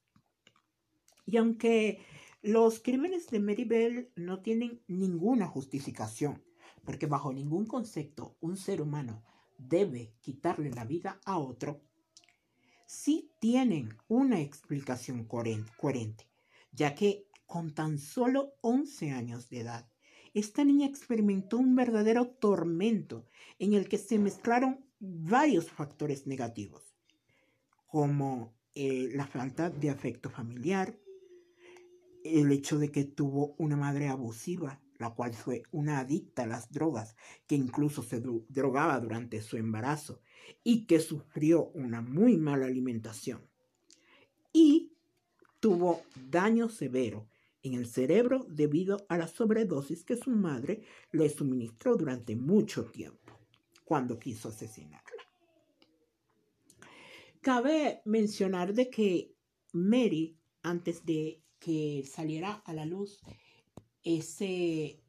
Y 1.26 1.36
aunque 1.36 2.00
los 2.42 2.80
crímenes 2.80 3.28
de 3.28 3.40
Mary 3.40 3.64
Bell 3.64 4.10
no 4.16 4.40
tienen 4.40 4.82
ninguna 4.88 5.46
justificación, 5.46 6.42
porque 6.84 7.06
bajo 7.06 7.32
ningún 7.32 7.66
concepto 7.66 8.36
un 8.40 8.56
ser 8.56 8.82
humano 8.82 9.22
debe 9.58 10.14
quitarle 10.20 10.70
la 10.70 10.84
vida 10.84 11.20
a 11.24 11.38
otro, 11.38 11.80
sí 12.92 13.32
tienen 13.40 13.96
una 14.06 14.40
explicación 14.40 15.24
coherente, 15.24 16.28
ya 16.72 16.94
que 16.94 17.26
con 17.46 17.74
tan 17.74 17.98
solo 17.98 18.54
11 18.60 19.12
años 19.12 19.48
de 19.48 19.60
edad, 19.60 19.90
esta 20.34 20.62
niña 20.62 20.86
experimentó 20.86 21.56
un 21.56 21.74
verdadero 21.74 22.28
tormento 22.28 23.26
en 23.58 23.72
el 23.72 23.88
que 23.88 23.96
se 23.96 24.18
mezclaron 24.18 24.84
varios 25.00 25.70
factores 25.70 26.26
negativos, 26.26 26.94
como 27.86 28.54
eh, 28.74 29.08
la 29.14 29.26
falta 29.26 29.70
de 29.70 29.88
afecto 29.88 30.28
familiar, 30.28 30.98
el 32.24 32.52
hecho 32.52 32.78
de 32.78 32.92
que 32.92 33.04
tuvo 33.04 33.54
una 33.58 33.76
madre 33.76 34.08
abusiva, 34.08 34.82
la 34.98 35.14
cual 35.14 35.32
fue 35.32 35.62
una 35.72 35.98
adicta 35.98 36.42
a 36.42 36.46
las 36.46 36.70
drogas, 36.70 37.16
que 37.46 37.56
incluso 37.56 38.02
se 38.02 38.20
drogaba 38.20 39.00
durante 39.00 39.40
su 39.40 39.56
embarazo 39.56 40.20
y 40.64 40.86
que 40.86 41.00
sufrió 41.00 41.70
una 41.74 42.00
muy 42.00 42.36
mala 42.36 42.66
alimentación. 42.66 43.48
Y 44.52 44.92
tuvo 45.60 46.02
daño 46.28 46.68
severo 46.68 47.28
en 47.62 47.74
el 47.74 47.86
cerebro 47.86 48.44
debido 48.48 49.06
a 49.08 49.16
la 49.16 49.28
sobredosis 49.28 50.04
que 50.04 50.16
su 50.16 50.30
madre 50.30 50.82
le 51.12 51.28
suministró 51.28 51.96
durante 51.96 52.36
mucho 52.36 52.86
tiempo 52.86 53.38
cuando 53.84 54.18
quiso 54.18 54.48
asesinarla. 54.48 55.22
Cabe 57.40 58.02
mencionar 58.04 58.72
de 58.72 58.88
que 58.88 59.34
Mary, 59.72 60.38
antes 60.62 61.04
de 61.04 61.42
que 61.58 62.04
saliera 62.08 62.54
a 62.64 62.72
la 62.72 62.86
luz 62.86 63.20
ese 64.02 65.02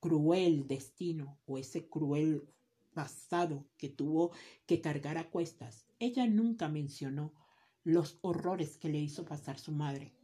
cruel 0.00 0.66
destino 0.66 1.40
o 1.46 1.58
ese 1.58 1.88
cruel 1.88 2.46
que 3.76 3.88
tuvo 3.88 4.32
que 4.66 4.80
cargar 4.80 5.18
a 5.18 5.30
cuestas, 5.30 5.86
ella 5.98 6.26
nunca 6.26 6.68
mencionó 6.68 7.34
los 7.82 8.18
horrores 8.22 8.76
que 8.78 8.88
le 8.88 8.98
hizo 8.98 9.24
pasar 9.24 9.58
su 9.58 9.72
madre 9.72 10.14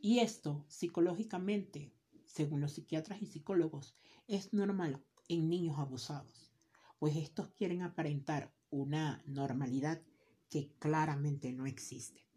y 0.00 0.20
esto, 0.20 0.64
psicológicamente, 0.68 1.92
según 2.24 2.60
los 2.60 2.72
psiquiatras 2.72 3.20
y 3.20 3.26
psicólogos, 3.26 3.96
es 4.28 4.52
normal 4.52 5.02
en 5.28 5.48
niños 5.48 5.78
abusados, 5.78 6.52
pues 6.98 7.16
estos 7.16 7.48
quieren 7.48 7.82
aparentar 7.82 8.52
una 8.70 9.22
normalidad 9.26 10.00
que 10.48 10.70
claramente 10.78 11.52
no 11.52 11.66
existe. 11.66 12.28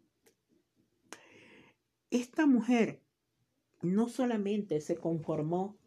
Esta 2.10 2.46
mujer 2.46 3.02
no 3.80 4.08
solamente 4.08 4.80
se 4.80 4.96
conformó 4.96 5.78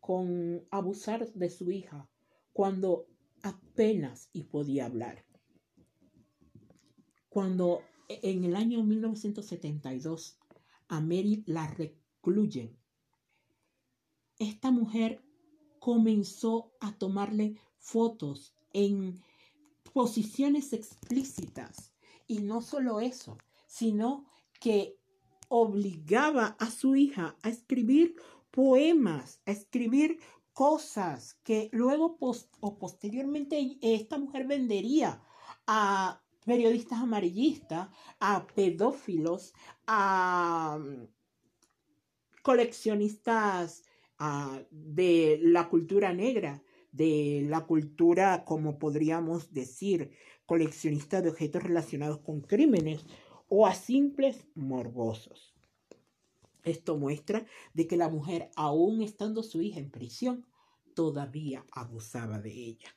con 0.00 0.66
abusar 0.70 1.32
de 1.32 1.48
su 1.48 1.70
hija 1.70 2.08
cuando 2.52 3.06
apenas 3.44 4.30
y 4.32 4.44
podía 4.44 4.86
hablar. 4.86 5.24
Cuando 7.28 7.82
en 8.08 8.44
el 8.44 8.56
año 8.56 8.82
1972 8.82 10.38
a 10.88 11.00
Mary 11.00 11.42
la 11.46 11.66
recluyen. 11.68 12.76
Esta 14.38 14.70
mujer 14.70 15.22
comenzó 15.78 16.72
a 16.80 16.96
tomarle 16.96 17.56
fotos 17.78 18.54
en 18.72 19.20
posiciones 19.92 20.72
explícitas. 20.72 21.92
Y 22.26 22.38
no 22.38 22.62
solo 22.62 23.00
eso, 23.00 23.36
sino 23.66 24.26
que 24.60 24.96
obligaba 25.48 26.56
a 26.58 26.70
su 26.70 26.96
hija 26.96 27.36
a 27.42 27.50
escribir 27.50 28.16
poemas, 28.50 29.40
a 29.46 29.50
escribir 29.50 30.18
cosas 30.54 31.34
que 31.42 31.68
luego 31.72 32.16
o 32.60 32.78
posteriormente 32.78 33.76
esta 33.82 34.16
mujer 34.18 34.46
vendería 34.46 35.20
a 35.66 36.22
periodistas 36.46 37.00
amarillistas, 37.00 37.88
a 38.20 38.46
pedófilos, 38.46 39.52
a 39.86 40.78
mm, 40.80 41.08
coleccionistas 42.42 43.82
ah, 44.18 44.60
de 44.70 45.40
la 45.42 45.68
cultura 45.68 46.12
negra, 46.12 46.62
de 46.92 47.44
la 47.48 47.66
cultura, 47.66 48.44
como 48.44 48.78
podríamos 48.78 49.52
decir, 49.52 50.12
coleccionistas 50.46 51.22
de 51.24 51.30
objetos 51.30 51.62
relacionados 51.62 52.20
con 52.20 52.40
crímenes 52.42 53.04
o 53.48 53.66
a 53.66 53.74
simples 53.74 54.46
morbosos. 54.54 55.53
Esto 56.64 56.96
muestra 56.96 57.46
de 57.74 57.86
que 57.86 57.96
la 57.96 58.08
mujer, 58.08 58.50
aún 58.56 59.02
estando 59.02 59.42
su 59.42 59.60
hija 59.60 59.78
en 59.78 59.90
prisión, 59.90 60.46
todavía 60.94 61.64
abusaba 61.70 62.40
de 62.40 62.52
ella. 62.52 62.96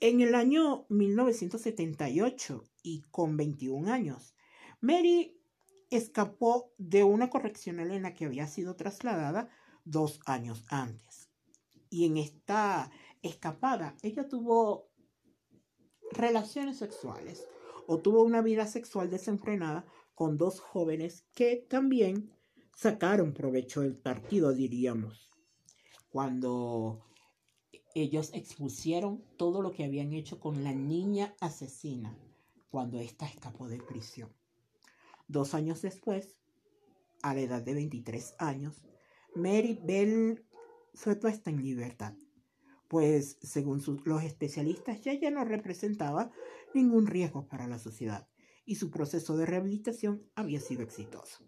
En 0.00 0.20
el 0.20 0.34
año 0.34 0.86
1978 0.90 2.62
y 2.82 3.02
con 3.10 3.36
21 3.36 3.90
años, 3.90 4.36
Mary 4.80 5.36
escapó 5.90 6.72
de 6.78 7.02
una 7.02 7.30
correccional 7.30 7.90
en 7.90 8.02
la 8.02 8.14
que 8.14 8.26
había 8.26 8.46
sido 8.46 8.76
trasladada 8.76 9.48
dos 9.84 10.20
años 10.26 10.64
antes. 10.68 11.30
Y 11.90 12.04
en 12.04 12.18
esta 12.18 12.90
escapada 13.22 13.96
ella 14.02 14.28
tuvo 14.28 14.88
relaciones 16.12 16.78
sexuales 16.78 17.44
o 17.86 17.98
tuvo 17.98 18.22
una 18.22 18.42
vida 18.42 18.66
sexual 18.66 19.10
desenfrenada 19.10 19.86
con 20.18 20.36
dos 20.36 20.58
jóvenes 20.58 21.24
que 21.32 21.64
también 21.70 22.32
sacaron 22.74 23.32
provecho 23.32 23.82
del 23.82 23.94
partido, 23.94 24.52
diríamos. 24.52 25.30
Cuando 26.10 27.06
ellos 27.94 28.32
expusieron 28.34 29.22
todo 29.36 29.62
lo 29.62 29.70
que 29.70 29.84
habían 29.84 30.12
hecho 30.12 30.40
con 30.40 30.64
la 30.64 30.72
niña 30.72 31.36
asesina 31.38 32.18
cuando 32.68 32.98
ésta 32.98 33.26
escapó 33.26 33.68
de 33.68 33.78
prisión. 33.78 34.34
Dos 35.28 35.54
años 35.54 35.82
después, 35.82 36.40
a 37.22 37.32
la 37.32 37.42
edad 37.42 37.62
de 37.62 37.74
23 37.74 38.34
años, 38.40 38.82
Mary 39.36 39.78
Bell 39.84 40.44
fue 40.94 41.14
puesta 41.14 41.50
en 41.50 41.62
libertad, 41.62 42.14
pues 42.88 43.38
según 43.40 43.80
los 44.04 44.24
especialistas 44.24 45.00
ya 45.00 45.30
no 45.30 45.44
representaba 45.44 46.32
ningún 46.74 47.06
riesgo 47.06 47.46
para 47.46 47.68
la 47.68 47.78
sociedad 47.78 48.26
y 48.68 48.76
su 48.76 48.90
proceso 48.90 49.36
de 49.36 49.46
rehabilitación 49.46 50.22
había 50.34 50.60
sido 50.60 50.82
exitoso. 50.82 51.44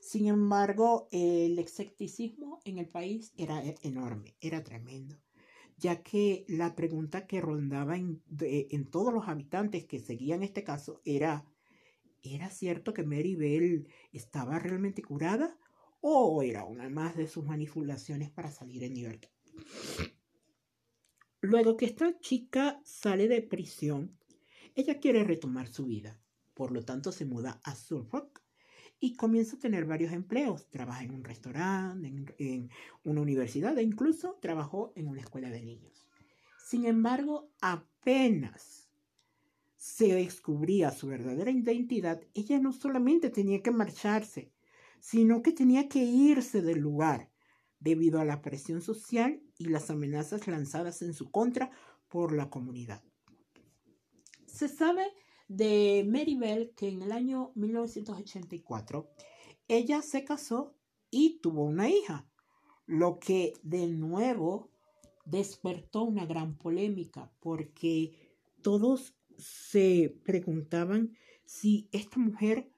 Sin 0.00 0.26
embargo, 0.26 1.08
el 1.12 1.58
escepticismo 1.58 2.60
en 2.64 2.78
el 2.78 2.88
país 2.88 3.32
era 3.36 3.62
enorme, 3.82 4.36
era 4.40 4.64
tremendo 4.64 5.16
ya 5.76 6.02
que 6.02 6.44
la 6.48 6.74
pregunta 6.74 7.26
que 7.26 7.40
rondaba 7.40 7.96
en, 7.96 8.22
todos 8.90 9.12
los 9.12 9.28
habitantes 9.28 9.86
que 9.86 9.98
seguían 9.98 10.42
este 10.42 10.64
caso 10.64 11.00
era, 11.04 11.44
¿era 12.22 12.50
cierto 12.50 12.94
que 12.94 13.02
Mary 13.02 13.34
Bell 13.34 13.88
estaba 14.12 14.58
realmente 14.58 15.02
curada 15.02 15.58
o 16.00 16.42
era 16.42 16.64
una 16.64 16.88
más 16.88 17.16
de 17.16 17.26
sus 17.26 17.44
manipulaciones 17.44 18.30
para 18.30 18.50
salir 18.50 18.84
en 18.84 18.94
libertad? 18.94 19.30
Luego 21.40 21.76
que 21.76 21.86
esta 21.86 22.18
chica 22.20 22.80
sale 22.84 23.28
de 23.28 23.42
prisión, 23.42 24.18
ella 24.74 24.98
quiere 24.98 25.24
retomar 25.24 25.68
su 25.68 25.86
vida. 25.86 26.18
Por 26.54 26.72
lo 26.72 26.84
tanto, 26.84 27.12
se 27.12 27.24
muda 27.24 27.60
a 27.64 27.74
Suffolk 27.74 28.42
y 29.00 29.16
comienza 29.16 29.56
a 29.56 29.58
tener 29.58 29.84
varios 29.84 30.12
empleos. 30.12 30.68
Trabaja 30.70 31.04
en 31.04 31.12
un 31.12 31.24
restaurante, 31.24 32.08
en, 32.08 32.34
en, 32.38 32.70
una 33.02 33.20
universidad 33.20 33.76
e 33.78 33.82
incluso 33.82 34.38
trabajó 34.40 34.92
en 34.96 35.08
una 35.08 35.20
escuela 35.20 35.50
de 35.50 35.62
niños. 35.62 36.08
Sin 36.64 36.86
embargo, 36.86 37.50
apenas 37.60 38.88
se 39.76 40.14
descubría 40.14 40.90
su 40.90 41.08
verdadera 41.08 41.50
identidad, 41.50 42.22
ella 42.32 42.58
no 42.58 42.72
solamente 42.72 43.28
tenía 43.28 43.62
que 43.62 43.70
marcharse, 43.70 44.50
sino 44.98 45.42
que 45.42 45.52
tenía 45.52 45.90
que 45.90 45.98
irse 45.98 46.62
del 46.62 46.78
lugar 46.78 47.30
debido 47.80 48.18
a 48.18 48.24
la 48.24 48.40
presión 48.40 48.80
social 48.80 49.42
y 49.58 49.66
las 49.66 49.90
amenazas 49.90 50.46
lanzadas 50.46 51.02
en 51.02 51.12
su 51.12 51.30
contra 51.30 51.70
por 52.08 52.32
la 52.32 52.48
comunidad. 52.48 53.04
Se 54.46 54.68
sabe 54.68 55.04
de 55.48 56.04
Mary 56.08 56.36
Bell 56.36 56.72
que 56.76 56.88
en 56.88 57.02
el 57.02 57.12
año 57.12 57.52
1984 57.54 59.10
ella 59.68 60.02
se 60.02 60.24
casó 60.24 60.74
y 61.10 61.38
tuvo 61.40 61.64
una 61.64 61.88
hija, 61.88 62.28
lo 62.86 63.18
que 63.18 63.54
de 63.62 63.86
nuevo 63.86 64.70
despertó 65.24 66.02
una 66.02 66.26
gran 66.26 66.56
polémica 66.56 67.32
porque 67.40 68.34
todos 68.62 69.14
se 69.36 70.18
preguntaban 70.24 71.16
si 71.44 71.88
esta 71.92 72.18
mujer 72.18 72.70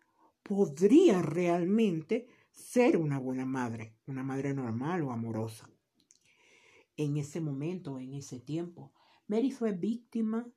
podría 0.43 1.23
realmente 1.23 2.29
ser 2.53 2.97
una 2.97 3.19
buena 3.19 3.45
madre, 3.45 3.95
una 4.07 4.23
madre 4.23 4.55
normal 4.55 5.03
o 5.03 5.13
amorosa. 5.13 5.69
En 6.97 7.17
ese 7.17 7.41
momento, 7.41 7.99
en 7.99 8.15
ese 8.15 8.41
tiempo, 8.41 8.93
Mary 9.27 9.51
fue 9.51 9.73
víctima 9.73 10.49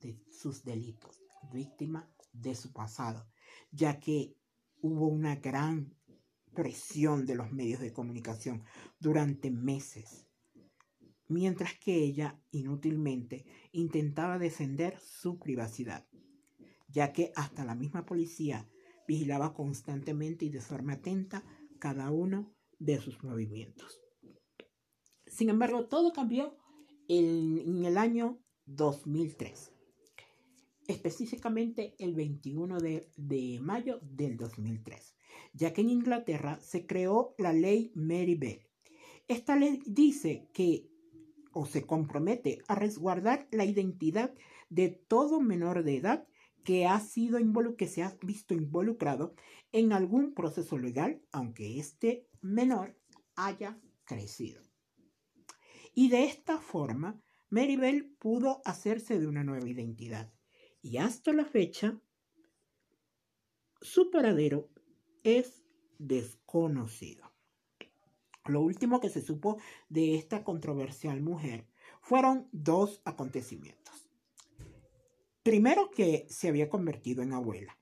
de 0.00 0.18
sus 0.30 0.64
delitos, 0.64 1.19
víctima 1.50 2.10
de 2.32 2.54
su 2.54 2.72
pasado, 2.72 3.28
ya 3.70 4.00
que 4.00 4.36
hubo 4.80 5.08
una 5.08 5.36
gran 5.36 5.94
presión 6.54 7.26
de 7.26 7.34
los 7.34 7.52
medios 7.52 7.80
de 7.80 7.92
comunicación 7.92 8.64
durante 8.98 9.50
meses, 9.50 10.26
mientras 11.28 11.78
que 11.78 11.96
ella 11.96 12.40
inútilmente 12.50 13.44
intentaba 13.72 14.38
defender 14.38 14.98
su 14.98 15.38
privacidad, 15.38 16.06
ya 16.88 17.12
que 17.12 17.32
hasta 17.36 17.64
la 17.64 17.74
misma 17.74 18.04
policía 18.04 18.68
vigilaba 19.06 19.54
constantemente 19.54 20.44
y 20.44 20.50
de 20.50 20.60
forma 20.60 20.94
atenta 20.94 21.44
cada 21.78 22.10
uno 22.10 22.54
de 22.78 23.00
sus 23.00 23.22
movimientos. 23.22 24.00
Sin 25.26 25.48
embargo, 25.48 25.86
todo 25.86 26.12
cambió 26.12 26.56
en, 27.08 27.84
el 27.84 27.96
año 27.96 28.40
2003, 28.66 29.72
específicamente 30.90 31.94
el 31.98 32.14
21 32.14 32.78
de, 32.78 33.10
de 33.16 33.58
mayo 33.60 34.00
del 34.02 34.36
2003, 34.36 35.14
ya 35.52 35.72
que 35.72 35.80
en 35.80 35.90
Inglaterra 35.90 36.58
se 36.60 36.86
creó 36.86 37.34
la 37.38 37.52
ley 37.52 37.92
Mary 37.94 38.34
Bell. 38.34 38.66
Esta 39.28 39.56
ley 39.56 39.80
dice 39.86 40.48
que 40.52 40.90
o 41.52 41.66
se 41.66 41.86
compromete 41.86 42.58
a 42.68 42.74
resguardar 42.74 43.48
la 43.50 43.64
identidad 43.64 44.34
de 44.68 44.88
todo 44.88 45.40
menor 45.40 45.82
de 45.82 45.96
edad 45.96 46.26
que 46.64 46.86
ha 46.86 47.00
sido 47.00 47.38
que 47.76 47.88
se 47.88 48.02
ha 48.02 48.16
visto 48.22 48.54
involucrado 48.54 49.34
en 49.72 49.92
algún 49.92 50.34
proceso 50.34 50.78
legal, 50.78 51.22
aunque 51.32 51.78
este 51.78 52.28
menor 52.40 52.96
haya 53.34 53.80
crecido. 54.04 54.62
Y 55.94 56.08
de 56.08 56.24
esta 56.24 56.58
forma, 56.58 57.20
Maribel 57.48 58.14
pudo 58.18 58.62
hacerse 58.64 59.18
de 59.18 59.26
una 59.26 59.42
nueva 59.42 59.68
identidad. 59.68 60.32
Y 60.82 60.96
hasta 60.96 61.32
la 61.32 61.44
fecha, 61.44 62.00
su 63.80 64.10
paradero 64.10 64.68
es 65.22 65.62
desconocido. 65.98 67.30
Lo 68.46 68.62
último 68.62 69.00
que 69.00 69.10
se 69.10 69.20
supo 69.20 69.58
de 69.88 70.16
esta 70.16 70.42
controversial 70.42 71.20
mujer 71.20 71.66
fueron 72.00 72.48
dos 72.52 73.02
acontecimientos. 73.04 74.08
Primero 75.42 75.90
que 75.90 76.26
se 76.28 76.48
había 76.48 76.70
convertido 76.70 77.22
en 77.22 77.32
abuela 77.32 77.78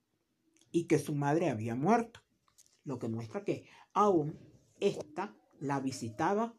y 0.71 0.87
que 0.87 0.99
su 0.99 1.15
madre 1.15 1.49
había 1.49 1.75
muerto, 1.75 2.21
lo 2.85 2.99
que 2.99 3.09
muestra 3.09 3.45
que 3.45 3.67
aún 3.93 4.39
ésta 4.81 5.37
la 5.61 5.81
visitaba 5.81 6.55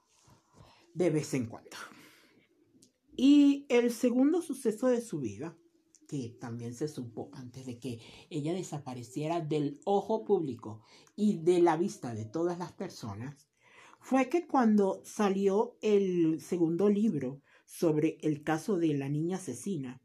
de 0.93 1.09
vez 1.09 1.33
en 1.33 1.47
cuando. 1.47 1.77
Y 3.15 3.65
el 3.69 3.91
segundo 3.91 4.41
suceso 4.41 4.87
de 4.87 5.01
su 5.01 5.19
vida, 5.19 5.57
que 6.09 6.35
también 6.41 6.73
se 6.73 6.87
supo 6.87 7.29
antes 7.33 7.67
de 7.67 7.77
que 7.77 7.99
ella 8.31 8.51
desapareciera 8.51 9.41
del 9.41 9.79
ojo 9.85 10.25
público 10.25 10.81
y 11.15 11.37
de 11.37 11.61
la 11.61 11.77
vista 11.77 12.15
de 12.15 12.25
todas 12.25 12.57
las 12.57 12.71
personas, 12.71 13.47
fue 13.99 14.27
que 14.27 14.47
cuando 14.47 15.01
salió 15.05 15.77
el 15.81 16.41
segundo 16.41 16.89
libro 16.89 17.41
sobre 17.65 18.17
el 18.21 18.43
caso 18.43 18.77
de 18.77 18.95
la 18.95 19.07
niña 19.07 19.37
asesina, 19.37 20.01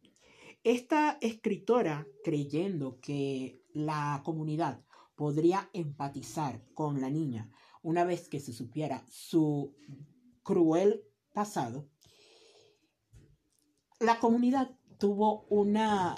esta 0.63 1.17
escritora, 1.23 2.07
creyendo 2.23 3.01
que 3.01 3.63
la 3.73 4.21
comunidad 4.27 4.85
podría 5.15 5.71
empatizar 5.73 6.63
con 6.75 7.01
la 7.01 7.09
niña 7.09 7.51
una 7.83 8.05
vez 8.05 8.29
que 8.29 8.41
se 8.41 8.53
supiera 8.53 9.07
su 9.09 9.75
cruel 10.43 11.03
pasado, 11.33 11.89
la 14.01 14.19
comunidad 14.19 14.77
tuvo 15.05 15.45
una 15.51 16.15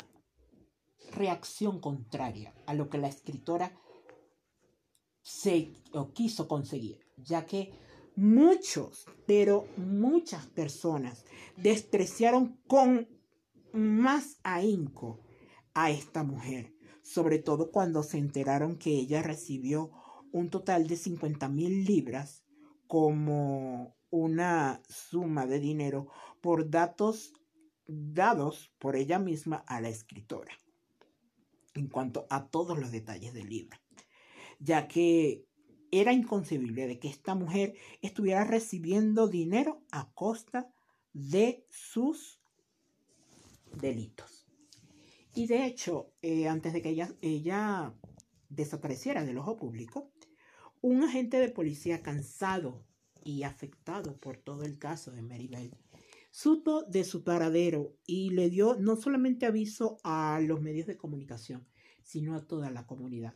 reacción 1.10 1.80
contraria 1.80 2.54
a 2.66 2.72
lo 2.72 2.88
que 2.88 2.98
la 2.98 3.08
escritora 3.08 3.76
se 5.22 5.72
o 5.92 6.12
quiso 6.12 6.46
conseguir, 6.46 7.00
ya 7.16 7.46
que 7.46 7.72
muchos, 8.14 9.06
pero 9.26 9.66
muchas 9.76 10.46
personas 10.46 11.24
despreciaron 11.56 12.60
con 12.68 13.08
más 13.72 14.38
ahínco 14.44 15.18
a 15.74 15.90
esta 15.90 16.22
mujer, 16.22 16.72
sobre 17.02 17.40
todo 17.40 17.72
cuando 17.72 18.04
se 18.04 18.18
enteraron 18.18 18.78
que 18.78 18.90
ella 18.90 19.20
recibió 19.20 19.90
un 20.30 20.48
total 20.48 20.86
de 20.86 20.94
50 20.94 21.48
mil 21.48 21.84
libras 21.84 22.44
como 22.86 23.96
una 24.10 24.80
suma 24.88 25.44
de 25.44 25.58
dinero 25.58 26.06
por 26.40 26.70
datos 26.70 27.32
dados 27.86 28.72
por 28.78 28.96
ella 28.96 29.18
misma 29.18 29.64
a 29.66 29.80
la 29.80 29.88
escritora 29.88 30.52
en 31.74 31.88
cuanto 31.88 32.26
a 32.30 32.48
todos 32.48 32.78
los 32.78 32.90
detalles 32.90 33.34
del 33.34 33.48
libro, 33.48 33.78
ya 34.58 34.88
que 34.88 35.44
era 35.90 36.12
inconcebible 36.12 36.86
de 36.86 36.98
que 36.98 37.08
esta 37.08 37.34
mujer 37.34 37.74
estuviera 38.02 38.44
recibiendo 38.44 39.28
dinero 39.28 39.82
a 39.90 40.10
costa 40.12 40.72
de 41.12 41.66
sus 41.70 42.40
delitos. 43.74 44.46
Y 45.34 45.46
de 45.46 45.66
hecho, 45.66 46.12
eh, 46.22 46.48
antes 46.48 46.72
de 46.72 46.82
que 46.82 46.88
ella, 46.90 47.10
ella 47.20 47.94
desapareciera 48.48 49.24
del 49.24 49.38
ojo 49.38 49.56
público, 49.56 50.10
un 50.80 51.02
agente 51.02 51.38
de 51.38 51.50
policía 51.50 52.02
cansado 52.02 52.86
y 53.22 53.42
afectado 53.42 54.16
por 54.18 54.38
todo 54.38 54.64
el 54.64 54.78
caso 54.78 55.10
de 55.10 55.22
Mary 55.22 55.48
Bell 55.48 55.76
supo 56.36 56.82
de 56.82 57.02
su 57.04 57.24
paradero 57.24 57.96
y 58.06 58.28
le 58.28 58.50
dio 58.50 58.76
no 58.78 58.96
solamente 58.96 59.46
aviso 59.46 59.96
a 60.04 60.38
los 60.42 60.60
medios 60.60 60.86
de 60.86 60.98
comunicación, 60.98 61.66
sino 62.02 62.34
a 62.34 62.46
toda 62.46 62.68
la 62.68 62.86
comunidad. 62.86 63.32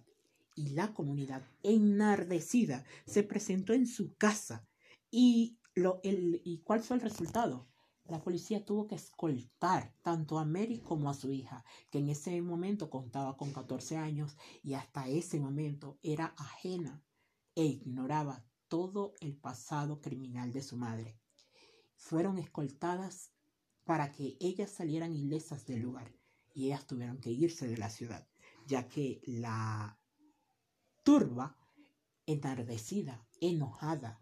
Y 0.55 0.75
la 0.75 0.93
comunidad, 0.93 1.43
enardecida, 1.63 2.85
se 3.07 3.23
presentó 3.23 3.73
en 3.73 3.87
su 3.87 4.15
casa. 4.17 4.69
¿Y, 5.11 5.59
lo, 5.75 6.01
el, 6.03 6.43
¿y 6.45 6.59
cuál 6.59 6.81
fue 6.81 6.99
el 6.99 7.03
resultado? 7.03 7.71
La 8.05 8.21
policía 8.21 8.67
tuvo 8.67 8.87
que 8.87 8.97
escoltar 8.97 9.95
tanto 10.03 10.39
a 10.39 10.45
Mary 10.45 10.81
como 10.81 11.09
a 11.09 11.15
su 11.15 11.33
hija, 11.33 11.65
que 11.91 12.01
en 12.01 12.11
ese 12.11 12.43
momento 12.43 12.91
contaba 12.91 13.39
con 13.39 13.55
14 13.55 13.97
años 13.97 14.37
y 14.63 14.75
hasta 14.75 15.09
ese 15.09 15.41
momento 15.41 15.99
era 16.03 16.35
ajena 16.37 17.03
e 17.55 17.65
ignoraba 17.65 18.45
todo 18.69 19.15
el 19.23 19.39
pasado 19.39 20.03
criminal 20.03 20.53
de 20.53 20.63
su 20.63 20.77
madre. 20.77 21.20
Fueron 22.01 22.39
escoltadas 22.39 23.31
para 23.85 24.11
que 24.11 24.39
ellas 24.41 24.71
salieran 24.71 25.15
ilesas 25.15 25.67
del 25.67 25.81
lugar 25.81 26.11
y 26.55 26.67
ellas 26.67 26.87
tuvieron 26.87 27.19
que 27.19 27.31
irse 27.31 27.69
de 27.69 27.77
la 27.77 27.91
ciudad, 27.91 28.27
ya 28.67 28.89
que 28.89 29.21
la 29.27 30.01
turba, 31.03 31.59
enardecida, 32.27 33.27
enojada 33.41 34.19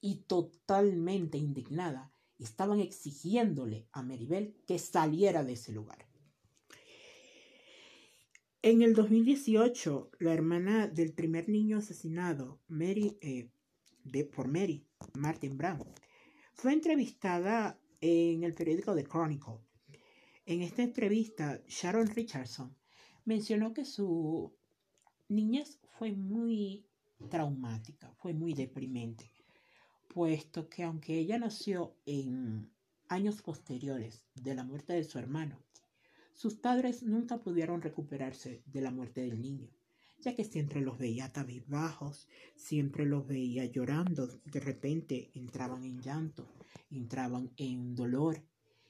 y 0.00 0.22
totalmente 0.22 1.36
indignada, 1.36 2.10
estaban 2.38 2.80
exigiéndole 2.80 3.86
a 3.92 4.02
Meribel 4.02 4.56
que 4.66 4.78
saliera 4.78 5.44
de 5.44 5.52
ese 5.52 5.72
lugar. 5.72 6.08
En 8.62 8.80
el 8.80 8.94
2018, 8.94 10.10
la 10.20 10.32
hermana 10.32 10.88
del 10.88 11.12
primer 11.12 11.50
niño 11.50 11.78
asesinado, 11.78 12.60
Mary, 12.66 13.18
eh, 13.20 13.50
de, 14.04 14.24
por 14.24 14.48
Mary, 14.48 14.86
Martin 15.14 15.58
Brown, 15.58 15.84
fue 16.60 16.74
entrevistada 16.74 17.80
en 18.02 18.44
el 18.44 18.52
periódico 18.52 18.94
The 18.94 19.04
Chronicle. 19.04 19.60
En 20.44 20.60
esta 20.60 20.82
entrevista, 20.82 21.58
Sharon 21.66 22.08
Richardson 22.08 22.76
mencionó 23.24 23.72
que 23.72 23.86
su 23.86 24.54
niñez 25.28 25.78
fue 25.96 26.12
muy 26.12 26.84
traumática, 27.30 28.12
fue 28.18 28.34
muy 28.34 28.52
deprimente, 28.52 29.32
puesto 30.12 30.68
que 30.68 30.82
aunque 30.82 31.18
ella 31.18 31.38
nació 31.38 31.96
en 32.04 32.70
años 33.08 33.40
posteriores 33.40 34.22
de 34.34 34.54
la 34.54 34.62
muerte 34.62 34.92
de 34.92 35.04
su 35.04 35.18
hermano, 35.18 35.58
sus 36.34 36.56
padres 36.56 37.02
nunca 37.02 37.38
pudieron 37.38 37.80
recuperarse 37.80 38.62
de 38.66 38.80
la 38.82 38.90
muerte 38.90 39.22
del 39.22 39.40
niño, 39.40 39.70
ya 40.20 40.34
que 40.34 40.44
siempre 40.44 40.80
los 40.80 40.98
veía 40.98 41.32
bajos, 41.66 42.28
siempre 42.54 43.06
los 43.06 43.26
veía 43.26 43.64
llorando, 43.64 44.26
de 44.26 44.60
repente 44.60 45.30
entraban 45.34 45.84
en 45.84 46.00
llanto, 46.00 46.52
entraban 46.90 47.52
en 47.56 47.94
dolor, 47.94 48.44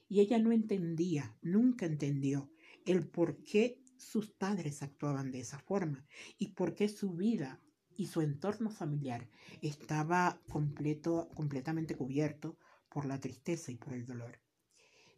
y 0.09 0.21
ella 0.21 0.39
no 0.39 0.53
entendía, 0.53 1.37
nunca 1.43 1.87
entendió 1.87 2.51
el 2.85 3.07
por 3.07 3.43
qué 3.45 3.81
sus 3.97 4.31
padres 4.31 4.83
actuaban 4.83 5.31
de 5.31 5.41
esa 5.41 5.59
forma 5.59 6.05
y 6.39 6.49
por 6.49 6.75
qué 6.75 6.89
su 6.89 7.13
vida 7.13 7.61
y 7.97 8.07
su 8.07 8.23
entorno 8.23 8.71
familiar 8.71 9.29
estaba 9.61 10.41
completo, 10.49 11.29
completamente 11.35 11.95
cubierto 11.95 12.59
por 12.89 13.05
la 13.05 13.21
tristeza 13.21 13.71
y 13.71 13.77
por 13.77 13.93
el 13.93 14.07
dolor. 14.07 14.41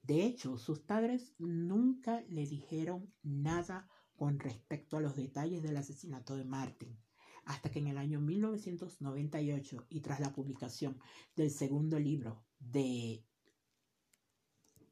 De 0.03 0.25
hecho, 0.25 0.59
sus 0.59 0.81
padres 0.81 1.33
nunca 1.39 2.23
le 2.29 2.45
dijeron 2.45 3.15
nada 3.23 3.89
con 4.17 4.39
respecto 4.39 4.97
a 4.97 5.01
los 5.01 5.17
detalles 5.17 5.63
del 5.63 5.77
asesinato 5.77 6.37
de 6.37 6.45
Martin, 6.45 6.97
hasta 7.45 7.71
que 7.71 7.81
en 7.81 7.89
el 7.89 7.99
año 7.99 8.21
1998 8.21 9.87
y 9.89 10.01
tras 10.01 10.21
la 10.21 10.33
publicación 10.33 10.99
del 11.35 11.51
segundo 11.51 11.99
libro 11.99 12.45
de 12.59 13.25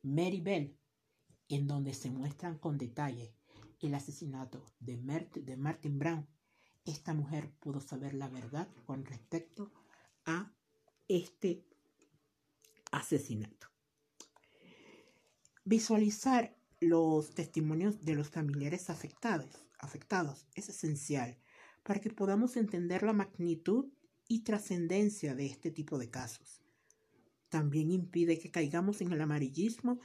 Mary 0.02 0.40
Bell, 0.40 0.76
en 1.48 1.66
donde 1.66 1.94
se 1.94 2.10
muestran 2.10 2.58
con 2.58 2.78
detalle 2.78 3.34
el 3.80 3.94
asesinato 3.94 4.64
de, 4.78 4.96
de 5.34 5.56
Martin 5.56 5.98
Brown, 5.98 6.26
esta 6.84 7.14
mujer 7.14 7.52
pudo 7.60 7.80
saber 7.80 8.14
la 8.14 8.28
verdad 8.28 8.68
con 8.86 9.04
respecto 9.04 9.72
a 10.24 10.52
este 11.08 11.66
asesinato. 12.92 13.68
Visualizar 15.64 16.56
los 16.80 17.34
testimonios 17.34 18.04
de 18.06 18.14
los 18.14 18.30
familiares 18.30 18.88
afectados, 18.88 19.66
afectados 19.78 20.46
es 20.54 20.70
esencial 20.70 21.36
para 21.82 22.00
que 22.00 22.10
podamos 22.10 22.56
entender 22.56 23.02
la 23.02 23.12
magnitud 23.12 23.92
y 24.28 24.44
trascendencia 24.44 25.34
de 25.34 25.46
este 25.46 25.70
tipo 25.70 25.98
de 25.98 26.10
casos. 26.10 26.62
También 27.50 27.90
impide 27.90 28.38
que 28.38 28.50
caigamos 28.50 29.02
en 29.02 29.12
el 29.12 29.20
amarillismo 29.20 30.00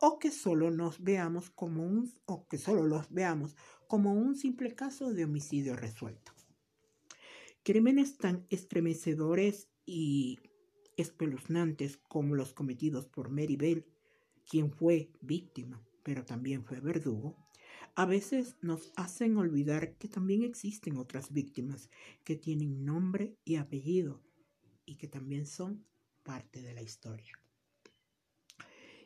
o 0.00 0.18
que 0.18 0.30
solo 0.30 0.70
nos 0.70 1.02
veamos 1.02 1.50
como 1.50 1.84
un 1.84 2.12
o 2.26 2.46
que 2.46 2.58
solo 2.58 2.86
los 2.86 3.10
veamos 3.10 3.56
como 3.88 4.12
un 4.12 4.36
simple 4.36 4.74
caso 4.74 5.12
de 5.12 5.24
homicidio 5.24 5.74
resuelto. 5.76 6.32
Crímenes 7.64 8.18
tan 8.18 8.46
estremecedores 8.50 9.68
y 9.86 10.38
espeluznantes 10.96 11.96
como 11.96 12.34
los 12.34 12.52
cometidos 12.52 13.06
por 13.06 13.30
Mary 13.30 13.56
Bell, 13.56 13.86
quien 14.48 14.70
fue 14.70 15.10
víctima, 15.22 15.82
pero 16.04 16.24
también 16.24 16.64
fue 16.64 16.78
verdugo, 16.78 17.36
a 17.96 18.06
veces 18.06 18.56
nos 18.60 18.92
hacen 18.94 19.36
olvidar 19.36 19.96
que 19.96 20.06
también 20.06 20.42
existen 20.42 20.96
otras 20.96 21.32
víctimas 21.32 21.90
que 22.22 22.36
tienen 22.36 22.84
nombre 22.84 23.36
y 23.44 23.56
apellido 23.56 24.22
y 24.84 24.96
que 24.96 25.08
también 25.08 25.46
son 25.46 25.84
parte 26.22 26.62
de 26.62 26.74
la 26.74 26.82
historia. 26.82 27.32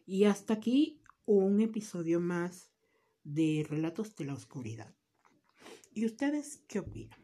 Y 0.06 0.24
hasta 0.24 0.54
aquí 0.54 1.02
un 1.24 1.60
episodio 1.60 2.20
más 2.20 2.70
de 3.24 3.66
Relatos 3.68 4.16
de 4.16 4.24
la 4.24 4.34
Oscuridad. 4.34 4.94
¿Y 5.92 6.06
ustedes 6.06 6.62
qué 6.66 6.78
opinan? 6.78 7.20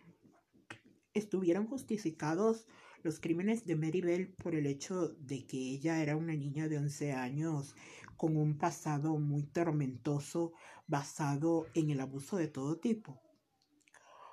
¿Estuvieron 1.14 1.66
justificados 1.66 2.66
los 3.04 3.20
crímenes 3.20 3.66
de 3.66 3.76
Mary 3.76 4.00
Bell 4.00 4.28
por 4.32 4.54
el 4.54 4.66
hecho 4.66 5.10
de 5.18 5.46
que 5.46 5.58
ella 5.58 6.02
era 6.02 6.16
una 6.16 6.34
niña 6.34 6.68
de 6.68 6.78
11 6.78 7.12
años 7.12 7.76
con 8.16 8.36
un 8.36 8.56
pasado 8.56 9.18
muy 9.18 9.42
tormentoso 9.44 10.54
basado 10.86 11.66
en 11.74 11.90
el 11.90 12.00
abuso 12.00 12.38
de 12.38 12.48
todo 12.48 12.78
tipo? 12.78 13.20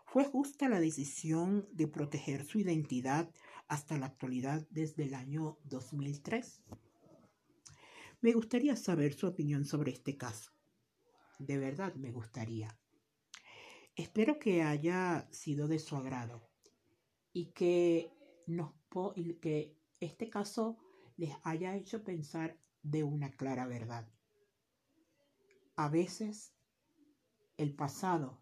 ¿Fue 0.06 0.24
justa 0.24 0.70
la 0.70 0.80
decisión 0.80 1.68
de 1.74 1.88
proteger 1.88 2.46
su 2.46 2.60
identidad 2.60 3.30
hasta 3.68 3.98
la 3.98 4.08
actualidad 4.08 4.66
desde 4.70 5.04
el 5.04 5.16
año 5.16 5.58
2003? 5.66 6.62
Me 8.22 8.32
gustaría 8.32 8.76
saber 8.76 9.14
su 9.14 9.28
opinión 9.28 9.66
sobre 9.66 9.92
este 9.92 10.16
caso. 10.16 10.52
De 11.40 11.58
verdad 11.58 11.94
me 11.96 12.12
gustaría. 12.12 12.78
Espero 13.96 14.40
que 14.40 14.64
haya 14.64 15.28
sido 15.32 15.68
de 15.68 15.80
su 15.80 15.96
agrado 15.96 16.50
y 17.34 17.48
que, 17.52 18.12
nos 18.48 18.74
que 19.40 19.78
este 20.00 20.30
caso 20.30 20.78
les 21.18 21.34
haya 21.44 21.76
hecho 21.76 22.04
pensar 22.04 22.60
de 22.84 23.04
una 23.04 23.32
clara 23.32 23.68
verdad. 23.68 24.10
A 25.76 25.90
veces 25.90 26.54
el 27.58 27.76
pasado, 27.76 28.42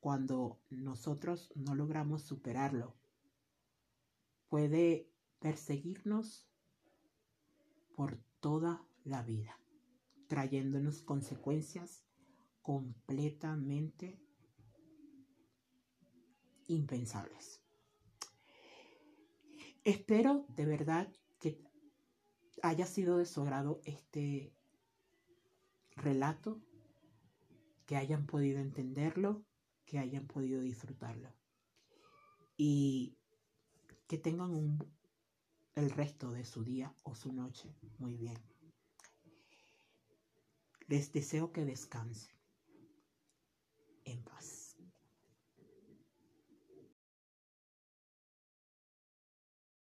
cuando 0.00 0.60
nosotros 0.70 1.52
no 1.54 1.74
logramos 1.74 2.22
superarlo, 2.22 2.96
puede 4.48 5.10
perseguirnos 5.38 6.48
por 7.94 8.22
toda 8.40 8.86
la 9.04 9.22
vida, 9.22 9.58
trayéndonos 10.26 11.02
consecuencias 11.02 12.04
completamente 12.62 14.20
impensables. 16.66 17.62
Espero 19.84 20.44
de 20.48 20.66
verdad 20.66 21.10
que 21.38 21.58
haya 22.62 22.86
sido 22.86 23.16
de 23.16 23.24
su 23.24 23.40
agrado 23.40 23.80
este 23.84 24.52
relato, 25.96 26.60
que 27.86 27.96
hayan 27.96 28.26
podido 28.26 28.60
entenderlo, 28.60 29.42
que 29.86 29.98
hayan 29.98 30.26
podido 30.26 30.60
disfrutarlo 30.60 31.32
y 32.56 33.16
que 34.06 34.18
tengan 34.18 34.78
el 35.76 35.90
resto 35.90 36.30
de 36.30 36.44
su 36.44 36.62
día 36.62 36.94
o 37.04 37.14
su 37.14 37.32
noche 37.32 37.74
muy 37.98 38.16
bien. 38.16 38.36
Les 40.88 41.10
deseo 41.10 41.52
que 41.52 41.64
descansen 41.64 42.36
en 44.04 44.22
paz. 44.24 44.59